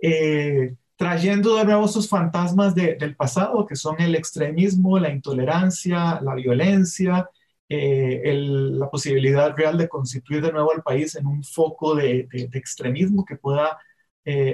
eh, 0.00 0.74
trayendo 0.96 1.56
de 1.56 1.64
nuevo 1.64 1.88
sus 1.88 2.08
fantasmas 2.08 2.74
del 2.74 3.16
pasado, 3.16 3.66
que 3.66 3.76
son 3.76 4.00
el 4.00 4.14
extremismo, 4.14 4.98
la 4.98 5.10
intolerancia, 5.10 6.20
la 6.20 6.34
violencia, 6.34 7.28
eh, 7.68 8.20
la 8.34 8.90
posibilidad 8.90 9.54
real 9.56 9.78
de 9.78 9.88
constituir 9.88 10.42
de 10.42 10.52
nuevo 10.52 10.72
al 10.72 10.82
país 10.82 11.14
en 11.14 11.26
un 11.26 11.44
foco 11.44 11.94
de, 11.94 12.26
de 12.30 12.58
extremismo 12.58 13.24
que 13.24 13.36
pueda 13.36 13.78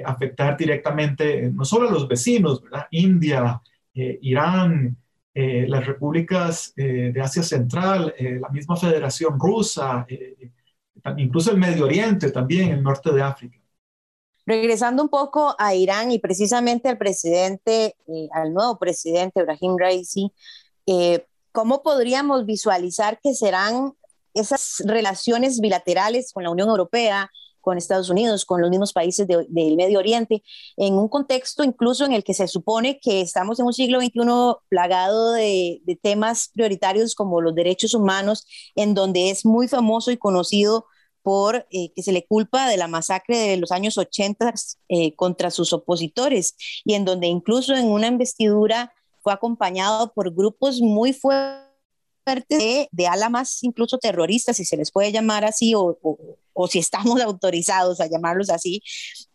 afectar 0.05 0.55
directamente 0.55 1.51
no 1.51 1.65
solo 1.65 1.89
a 1.89 1.91
los 1.91 2.07
vecinos, 2.07 2.61
¿verdad? 2.61 2.87
India, 2.91 3.61
Irán, 3.93 4.95
eh, 5.37 5.65
las 5.67 5.85
repúblicas 5.85 6.71
eh, 6.77 7.11
de 7.13 7.21
Asia 7.21 7.43
Central, 7.43 8.15
eh, 8.17 8.39
la 8.39 8.47
misma 8.47 8.77
Federación 8.77 9.37
Rusa, 9.37 10.07
incluso 11.17 11.51
el 11.51 11.57
Medio 11.57 11.83
Oriente 11.83 12.31
también, 12.31 12.71
el 12.71 12.81
norte 12.81 13.11
de 13.11 13.21
África. 13.21 13.59
Regresando 14.45 15.03
un 15.03 15.09
poco 15.09 15.53
a 15.59 15.75
Irán 15.75 16.09
y 16.11 16.19
precisamente 16.19 16.87
al 16.87 16.97
presidente, 16.97 17.97
al 18.31 18.53
nuevo 18.53 18.79
presidente 18.79 19.41
Ibrahim 19.41 19.75
Raisi, 19.77 20.31
¿cómo 21.51 21.83
podríamos 21.83 22.45
visualizar 22.45 23.19
que 23.21 23.33
serán 23.33 23.91
esas 24.33 24.83
relaciones 24.85 25.59
bilaterales 25.59 26.31
con 26.31 26.43
la 26.43 26.49
Unión 26.49 26.69
Europea, 26.69 27.29
con 27.65 27.79
Estados 27.79 28.11
Unidos, 28.11 28.45
con 28.45 28.61
los 28.61 28.69
mismos 28.69 28.93
países 28.93 29.27
del 29.27 29.75
Medio 29.75 29.97
Oriente, 29.97 30.43
en 30.77 30.93
un 30.93 31.09
contexto 31.09 31.63
incluso 31.63 32.05
en 32.05 32.13
el 32.13 32.23
que 32.23 32.35
se 32.35 32.47
supone 32.47 32.99
que 32.99 33.21
estamos 33.21 33.59
en 33.59 33.65
un 33.65 33.73
siglo 33.73 33.99
XXI 33.99 34.21
plagado 34.69 35.31
de, 35.31 35.81
temas 36.03 36.51
prioritarios 36.53 37.15
como 37.15 37.41
los 37.41 37.55
derechos 37.55 37.95
humanos, 37.95 38.45
en 38.75 38.93
donde 38.93 39.31
es 39.31 39.45
muy 39.45 39.67
famoso 39.67 40.11
y 40.11 40.17
conocido 40.17 40.85
por 41.23 41.65
eh, 41.71 41.91
que 41.95 42.03
se 42.03 42.11
le 42.11 42.27
culpa 42.27 42.69
de 42.69 42.77
la 42.77 42.87
masacre 42.87 43.35
de 43.35 43.57
los 43.57 43.71
años 43.71 43.97
80 43.97 44.53
eh, 44.89 45.15
contra 45.15 45.49
sus 45.49 45.73
opositores 45.73 46.55
y 46.85 46.93
en 46.93 47.03
donde 47.03 47.25
incluso 47.25 47.73
en 47.73 47.87
una 47.87 48.05
investidura 48.05 48.93
fue 49.23 49.33
acompañado 49.33 50.13
por 50.13 50.35
grupos 50.35 50.81
muy 50.81 51.13
fuertes 51.13 51.64
de, 52.49 52.89
de 52.91 53.07
ala 53.07 53.29
más 53.29 53.63
incluso 53.63 53.97
terroristas, 53.97 54.57
si 54.57 54.65
se 54.65 54.77
les 54.77 54.91
puede 54.91 55.11
llamar 55.11 55.45
así, 55.45 55.75
o, 55.75 55.97
o, 56.53 56.67
si 56.67 56.79
estamos 56.79 57.21
autorizados 57.21 57.99
a 58.01 58.07
llamarlos 58.07 58.49
así, 58.49 58.81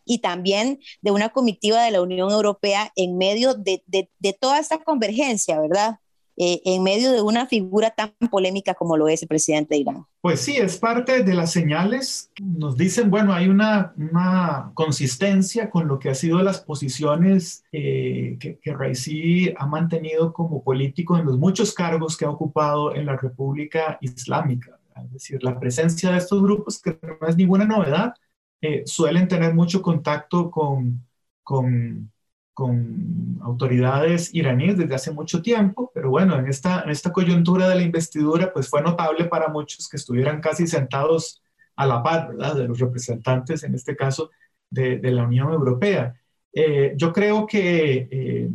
y 0.05 0.19
también 0.19 0.79
de 1.01 1.11
una 1.11 1.29
comitiva 1.29 1.83
de 1.83 1.91
la 1.91 2.01
Unión 2.01 2.31
Europea 2.31 2.91
en 2.95 3.17
medio 3.17 3.53
de, 3.53 3.83
de, 3.87 4.33
toda 4.33 4.59
esta 4.59 4.79
convergencia, 4.83 5.59
¿verdad? 5.59 5.95
Eh, 6.43 6.59
en 6.65 6.81
medio 6.81 7.11
de 7.11 7.21
una 7.21 7.45
figura 7.45 7.91
tan 7.91 8.13
polémica 8.31 8.73
como 8.73 8.97
lo 8.97 9.07
es 9.07 9.21
el 9.21 9.27
presidente 9.27 9.75
de 9.75 9.81
Irán. 9.81 10.05
Pues 10.21 10.41
sí, 10.41 10.57
es 10.57 10.75
parte 10.75 11.21
de 11.21 11.35
las 11.35 11.51
señales. 11.51 12.31
Nos 12.41 12.75
dicen, 12.75 13.11
bueno, 13.11 13.31
hay 13.31 13.47
una, 13.47 13.93
una 13.95 14.71
consistencia 14.73 15.69
con 15.69 15.87
lo 15.87 15.99
que 15.99 16.09
ha 16.09 16.15
sido 16.15 16.41
las 16.41 16.61
posiciones 16.61 17.63
eh, 17.71 18.37
que, 18.39 18.57
que 18.57 18.73
Raisi 18.73 19.53
ha 19.55 19.67
mantenido 19.67 20.33
como 20.33 20.63
político 20.63 21.15
en 21.15 21.25
los 21.25 21.37
muchos 21.37 21.75
cargos 21.75 22.17
que 22.17 22.25
ha 22.25 22.31
ocupado 22.31 22.95
en 22.95 23.05
la 23.05 23.17
República 23.17 23.99
Islámica. 24.01 24.79
Es 24.95 25.13
decir, 25.13 25.43
la 25.43 25.59
presencia 25.59 26.09
de 26.09 26.17
estos 26.17 26.41
grupos, 26.41 26.81
que 26.81 26.97
no 27.03 27.27
es 27.27 27.37
ninguna 27.37 27.65
novedad, 27.65 28.15
eh, 28.61 28.81
suelen 28.87 29.27
tener 29.27 29.53
mucho 29.53 29.83
contacto 29.83 30.49
con, 30.49 31.05
con 31.43 32.11
con 32.53 33.39
autoridades 33.41 34.33
iraníes 34.33 34.77
desde 34.77 34.95
hace 34.95 35.11
mucho 35.11 35.41
tiempo, 35.41 35.91
pero 35.93 36.09
bueno, 36.09 36.37
en 36.37 36.47
esta, 36.47 36.81
en 36.83 36.89
esta 36.89 37.11
coyuntura 37.11 37.67
de 37.69 37.75
la 37.75 37.81
investidura, 37.81 38.51
pues 38.51 38.69
fue 38.69 38.81
notable 38.81 39.25
para 39.25 39.47
muchos 39.47 39.87
que 39.87 39.97
estuvieran 39.97 40.41
casi 40.41 40.67
sentados 40.67 41.41
a 41.75 41.85
la 41.85 42.03
par, 42.03 42.29
¿verdad? 42.29 42.55
De 42.55 42.67
los 42.67 42.79
representantes, 42.79 43.63
en 43.63 43.73
este 43.73 43.95
caso, 43.95 44.31
de, 44.69 44.97
de 44.97 45.11
la 45.11 45.23
Unión 45.23 45.51
Europea. 45.51 46.13
Eh, 46.53 46.93
yo 46.97 47.13
creo 47.13 47.47
que 47.47 48.07
eh, 48.11 48.49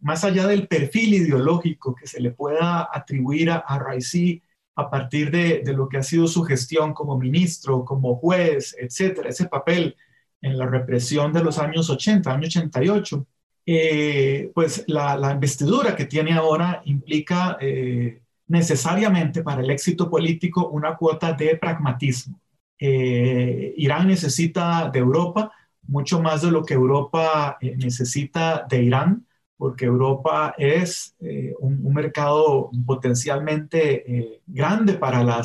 más 0.00 0.24
allá 0.24 0.46
del 0.46 0.68
perfil 0.68 1.14
ideológico 1.14 1.94
que 1.94 2.06
se 2.06 2.20
le 2.20 2.30
pueda 2.30 2.88
atribuir 2.92 3.50
a, 3.50 3.56
a 3.56 3.78
Raisi 3.78 4.42
a 4.76 4.90
partir 4.90 5.30
de, 5.30 5.62
de, 5.64 5.72
lo 5.72 5.88
que 5.88 5.96
ha 5.98 6.02
sido 6.02 6.28
su 6.28 6.44
gestión 6.44 6.94
como 6.94 7.18
ministro, 7.18 7.84
como 7.84 8.16
juez, 8.16 8.76
etcétera, 8.78 9.30
ese 9.30 9.46
papel 9.48 9.96
en 10.40 10.56
la 10.56 10.66
represión 10.66 11.32
de 11.32 11.42
los 11.42 11.58
años 11.58 11.90
80, 11.90 12.32
año 12.32 12.46
88, 12.46 13.26
eh, 13.70 14.50
pues 14.54 14.82
la, 14.86 15.30
investidura 15.30 15.94
que 15.94 16.06
tiene 16.06 16.32
ahora 16.32 16.80
implica 16.86 17.58
eh, 17.60 18.22
necesariamente 18.46 19.42
para 19.42 19.60
el 19.60 19.68
éxito 19.68 20.08
político 20.08 20.70
una 20.70 20.96
cuota 20.96 21.34
de 21.34 21.54
pragmatismo. 21.54 22.40
Eh, 22.78 23.74
Irán 23.76 24.08
necesita 24.08 24.88
de 24.90 25.00
Europa 25.00 25.52
mucho 25.86 26.22
más 26.22 26.40
de 26.40 26.50
lo 26.50 26.64
que 26.64 26.72
Europa 26.72 27.58
necesita 27.60 28.64
de 28.66 28.84
Irán, 28.84 29.26
porque 29.58 29.84
Europa 29.84 30.54
es 30.56 31.14
un, 31.60 31.92
mercado 31.92 32.70
potencialmente 32.86 34.40
grande 34.46 34.94
para 34.94 35.22
la, 35.22 35.42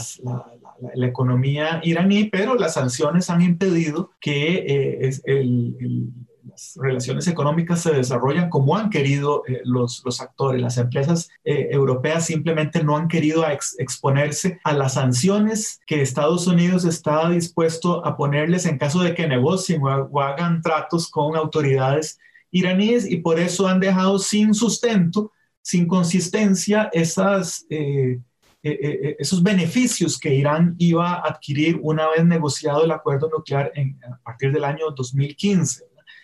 economía 0.96 1.82
iraní, 1.84 2.26
pero 2.26 2.56
las 2.56 2.76
sanciones 2.76 3.30
han 3.30 3.42
impedido 3.42 4.12
que 4.22 4.98
es 5.02 5.22
el 5.26 5.76
las 6.54 6.78
relaciones 6.80 7.28
económicas 7.28 7.82
se 7.82 7.92
desarrollan 7.92 8.50
como 8.50 8.78
han 8.78 8.92
querido 8.92 9.44
eh, 9.48 9.62
los, 9.64 10.04
los, 10.06 10.22
actores. 10.22 10.62
Las 10.62 10.78
empresas 10.78 11.30
eh, 11.44 11.70
europeas 11.72 12.28
simplemente 12.28 12.84
no 12.84 12.96
han 12.96 13.08
querido 13.08 13.44
exponerse 13.80 14.60
a 14.64 14.74
las 14.74 14.94
sanciones 14.94 15.82
que 15.88 16.02
Estados 16.02 16.46
Unidos 16.46 16.86
está 16.86 17.28
dispuesto 17.30 18.06
a 18.06 18.16
ponerles 18.16 18.68
en 18.68 18.78
caso 18.78 19.02
de 19.02 19.16
que 19.16 19.28
negocien 19.28 19.82
o, 19.84 20.22
hagan 20.22 20.62
tratos 20.62 21.10
con 21.10 21.36
autoridades 21.36 22.20
iraníes 22.52 23.10
y 23.10 23.18
por 23.18 23.40
eso 23.40 23.68
han 23.68 23.80
dejado 23.80 24.20
sin 24.20 24.54
sustento, 24.54 25.32
sin 25.62 25.88
consistencia 25.88 26.90
esas... 26.94 27.66
Eh, 27.70 28.20
esos 29.20 29.44
beneficios 29.44 30.18
que 30.18 30.34
Irán 30.34 30.74
iba 30.78 31.16
a 31.16 31.28
adquirir 31.28 31.78
una 31.82 32.08
vez 32.08 32.24
negociado 32.24 32.86
el 32.86 32.92
acuerdo 32.92 33.30
nuclear 33.30 33.74
en, 33.76 34.00
a 34.10 34.18
partir 34.24 34.54
del 34.54 34.64
año 34.64 34.90
2015. 34.96 35.84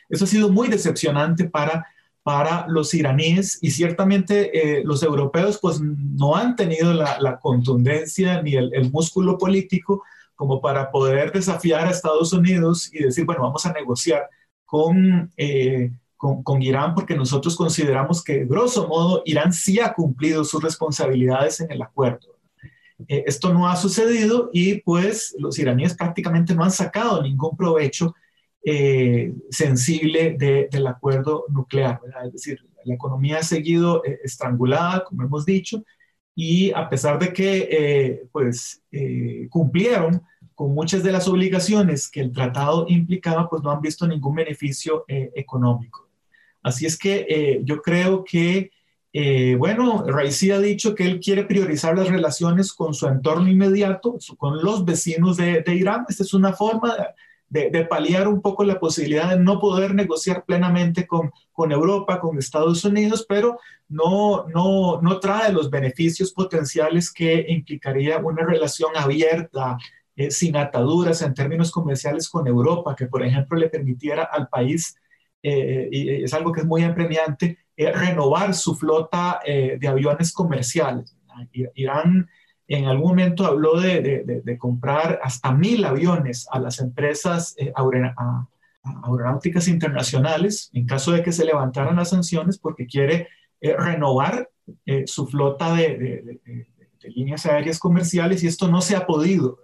Eso 0.10 0.26
ha 0.26 0.28
sido 0.28 0.50
muy 0.50 0.68
decepcionante 0.68 1.46
para, 1.46 1.88
para 2.24 2.66
los 2.68 2.94
iraníes 2.94 3.60
y 3.62 3.72
ciertamente 3.72 4.80
eh, 4.80 4.84
los 4.84 5.04
europeos 5.04 5.60
pues 5.62 5.80
no 5.82 6.36
han 6.36 6.56
tenido 6.56 6.94
la, 6.94 7.40
contundencia 7.42 8.42
ni 8.42 8.56
el, 8.56 8.92
músculo 8.92 9.38
político 9.38 10.04
como 10.36 10.62
para 10.62 10.92
poder 10.92 11.32
desafiar 11.32 11.88
a 11.88 11.92
Estados 11.92 12.34
Unidos 12.34 12.90
y 12.94 13.04
decir, 13.04 13.26
bueno, 13.26 13.44
vamos 13.44 13.66
a 13.66 13.74
negociar 13.74 14.30
con, 14.66 15.32
eh, 15.38 15.92
con, 16.16 16.44
con, 16.44 16.62
Irán 16.62 16.96
porque 16.96 17.16
nosotros 17.16 17.56
consideramos 17.56 18.24
que, 18.24 18.46
grosso 18.46 18.88
modo, 18.88 19.22
Irán 19.26 19.52
sí 19.52 19.80
ha 19.80 19.94
cumplido 19.94 20.44
sus 20.46 20.64
responsabilidades 20.64 21.60
en 21.60 21.72
el 21.72 21.82
acuerdo. 21.82 22.40
Eh, 23.08 23.24
esto 23.28 23.54
no 23.54 23.68
ha 23.68 23.76
sucedido 23.76 24.50
y 24.52 24.82
pues 24.82 25.36
los 25.40 25.58
iraníes 25.58 25.96
prácticamente 25.96 26.54
no 26.54 26.64
han 26.64 26.72
sacado 26.72 27.22
ningún 27.22 27.56
provecho 27.56 28.14
eh, 28.62 29.34
sensible 29.50 30.36
del 30.38 30.88
acuerdo 30.88 31.46
nuclear. 31.48 32.02
Es 32.26 32.34
decir, 32.34 32.60
la 32.84 32.96
economía 32.96 33.38
ha 33.38 33.44
seguido 33.44 34.04
eh, 34.04 34.20
estrangulada, 34.22 35.06
como 35.06 35.24
hemos 35.24 35.46
dicho, 35.46 35.84
y 36.36 36.72
a 36.74 36.90
pesar 36.90 37.20
de 37.20 37.32
que 37.32 37.68
eh, 37.72 38.24
pues, 38.32 38.84
cumplieron 39.50 40.22
con 40.56 40.74
muchas 40.74 41.04
de 41.04 41.12
las 41.14 41.28
obligaciones 41.30 42.10
que 42.10 42.20
el 42.20 42.34
tratado 42.34 42.86
implicaba, 42.90 43.50
pues 43.50 43.64
no 43.64 43.72
han 43.72 43.82
visto 43.82 44.06
ningún 44.06 44.36
beneficio 44.36 45.06
económico. 45.08 46.10
Así 46.62 46.86
es 46.86 46.98
que 46.98 47.62
yo 47.64 47.82
creo 47.82 48.24
que, 48.26 48.72
bueno, 49.58 50.04
Raisi 50.06 50.52
ha 50.52 50.60
dicho 50.60 50.96
que 50.96 51.06
él 51.06 51.20
quiere 51.20 51.46
priorizar 51.46 51.98
las 51.98 52.10
relaciones 52.10 52.74
con 52.74 52.94
su 52.94 53.08
entorno 53.08 53.50
inmediato, 53.50 54.18
con 54.38 54.62
los 54.62 54.86
vecinos 54.86 55.38
de, 55.38 55.62
de 55.62 55.76
Irán. 55.76 56.06
Esta 56.08 56.24
es 56.24 56.34
una 56.34 56.54
forma 56.54 56.96
de, 56.96 57.04
de, 57.50 57.86
paliar 57.86 58.28
un 58.28 58.42
poco 58.42 58.64
la 58.64 58.80
posibilidad 58.80 59.30
de 59.30 59.40
no 59.40 59.60
poder 59.60 59.96
negociar 59.96 60.46
plenamente 60.46 61.08
con, 61.08 61.32
con 61.52 61.72
Europa, 61.72 62.20
con 62.20 62.38
Estados 62.38 62.86
Unidos, 62.86 63.26
pero 63.28 63.58
no, 63.88 64.46
no, 64.48 65.02
no 65.02 65.20
trae 65.20 65.52
los 65.52 65.70
beneficios 65.70 66.32
potenciales 66.32 67.12
que 67.12 67.46
implicaría 67.50 68.18
una 68.20 68.46
relación 68.46 68.92
abierta, 68.96 69.78
eh, 70.16 70.32
sin 70.32 70.58
ataduras 70.58 71.22
en 71.22 71.34
términos 71.34 71.72
comerciales 71.72 72.30
con 72.30 72.46
Europa, 72.46 72.96
que 72.96 73.08
por 73.08 73.24
ejemplo 73.24 73.58
le 73.58 73.70
permitiera 73.70 74.24
al 74.24 74.48
país, 74.48 74.96
eh, 75.42 75.88
y 75.92 76.24
es 76.24 76.34
algo 76.34 76.52
que 76.52 76.62
es 76.62 76.68
muy 76.68 76.84
apremiante, 76.84 77.58
eh, 77.76 77.92
renovar 77.92 78.54
su 78.54 78.76
flota 78.76 79.40
de 79.46 79.88
aviones 79.88 80.34
comerciales. 80.34 81.16
Irán 81.74 82.28
en 82.70 82.86
algún 82.86 83.10
momento 83.10 83.46
habló 83.46 83.80
de, 83.82 84.58
comprar 84.60 85.20
hasta 85.24 85.52
mil 85.52 85.84
aviones 85.84 86.48
a 86.52 86.60
las 86.60 86.80
empresas 86.80 87.56
eh, 87.58 87.74
aeronáuticas 89.04 89.68
internacionales 89.68 90.70
en 90.74 90.86
caso 90.86 91.12
de 91.12 91.24
que 91.24 91.32
se 91.32 91.46
levantaran 91.46 91.96
las 91.96 92.12
sanciones 92.12 92.60
porque 92.60 92.86
quiere 92.86 93.28
eh, 93.60 93.76
renovar 93.76 94.50
eh, 94.86 95.04
su 95.08 95.28
flota 95.28 95.74
de, 95.74 96.40
líneas 97.02 97.46
aéreas 97.48 97.80
comerciales 97.80 98.44
y 98.44 98.48
esto 98.48 98.68
no 98.68 98.82
se 98.82 98.96
ha 98.96 99.08
podido. 99.08 99.60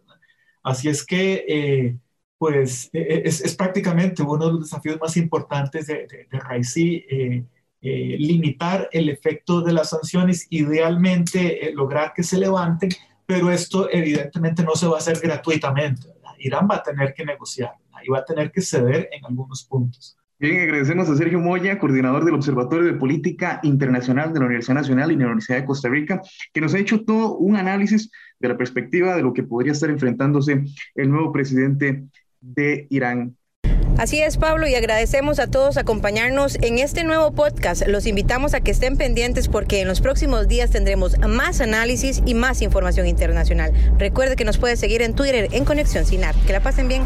Así 0.64 0.90
es 0.90 1.06
que, 1.06 1.96
pues, 2.40 2.90
es, 2.92 3.42
es, 3.42 3.56
prácticamente 3.56 4.24
uno 4.24 4.48
de 4.48 4.52
los 4.54 4.62
desafíos 4.62 4.98
más 5.00 5.16
importantes 5.16 5.86
de, 5.86 6.08
de, 6.08 6.40
Raisi 6.40 7.06
eh, 7.08 7.44
limitar 7.86 8.90
el 8.92 9.10
efecto 9.10 9.62
de 9.62 9.74
las 9.74 9.90
sanciones, 9.90 10.48
idealmente 10.50 11.70
eh, 11.70 11.74
lograr 11.74 12.14
que 12.16 12.24
se 12.24 12.38
levanten, 12.38 12.90
pero 13.26 13.52
esto 13.52 13.90
evidentemente 13.92 14.64
no 14.64 14.76
se 14.76 14.88
va 14.88 14.96
a 14.96 15.00
hacer 15.00 15.20
gratuitamente. 15.20 16.08
Irán 16.40 16.68
va 16.70 16.76
a 16.76 16.84
tener 16.84 17.14
que 17.14 17.26
negociar 17.26 17.74
y 18.04 18.10
va 18.10 18.20
a 18.20 18.26
tener 18.26 18.52
que 18.52 18.62
ceder 18.62 19.10
en 19.12 19.26
algunos 19.26 19.64
puntos. 19.64 20.18
Bien, 20.38 20.60
agradecemos 20.60 21.10
a 21.10 21.16
Sergio 21.16 21.40
Moya, 21.40 21.80
coordinador 21.80 22.26
del 22.26 22.36
Observatorio 22.36 22.92
de 22.92 23.00
Política 23.00 23.62
Internacional 23.64 24.34
de 24.34 24.40
la 24.40 24.46
Universidad 24.48 24.76
Nacional 24.76 25.12
y 25.12 25.16
la 25.16 25.26
Universidad 25.28 25.60
de 25.60 25.66
Costa 25.66 25.88
Rica, 25.88 26.22
que 26.54 26.60
nos 26.60 26.74
ha 26.74 26.80
hecho 26.80 27.06
todo 27.06 27.38
un 27.38 27.56
análisis 27.56 28.12
de 28.40 28.50
la 28.50 28.58
perspectiva 28.58 29.16
de 29.16 29.22
lo 29.22 29.32
que 29.32 29.44
podría 29.44 29.72
estar 29.72 29.90
enfrentándose 29.90 30.66
el 30.94 31.10
nuevo 31.10 31.32
presidente 31.32 32.04
de 32.42 32.86
Irán, 32.90 33.38
Así 33.98 34.20
es, 34.20 34.36
Pablo, 34.36 34.68
y 34.68 34.76
agradecemos 34.76 35.40
a 35.40 35.48
todos 35.48 35.78
acompañarnos 35.78 36.58
en 36.62 36.80
este 36.80 37.06
nuevo 37.06 37.32
podcast. 37.32 37.88
Los 37.88 38.06
invitamos 38.06 38.54
a 38.54 38.60
que 38.60 38.72
estén 38.72 38.98
pendientes 38.98 39.48
porque 39.48 39.80
en 39.80 39.88
los 39.88 40.02
próximos 40.02 40.50
días 40.50 40.70
tendremos 40.70 41.18
más 41.20 41.62
análisis 41.62 42.22
y 42.26 42.34
más 42.34 42.62
información 42.62 43.08
internacional. 43.08 43.72
Recuerde 43.98 44.36
que 44.36 44.44
nos 44.44 44.58
puede 44.58 44.76
seguir 44.76 45.02
en 45.02 45.14
Twitter 45.14 45.48
en 45.54 45.64
Conexión 45.64 46.06
Sinar. 46.06 46.36
Que 46.46 46.52
la 46.52 46.60
pasen 46.60 46.90
bien. 46.90 47.04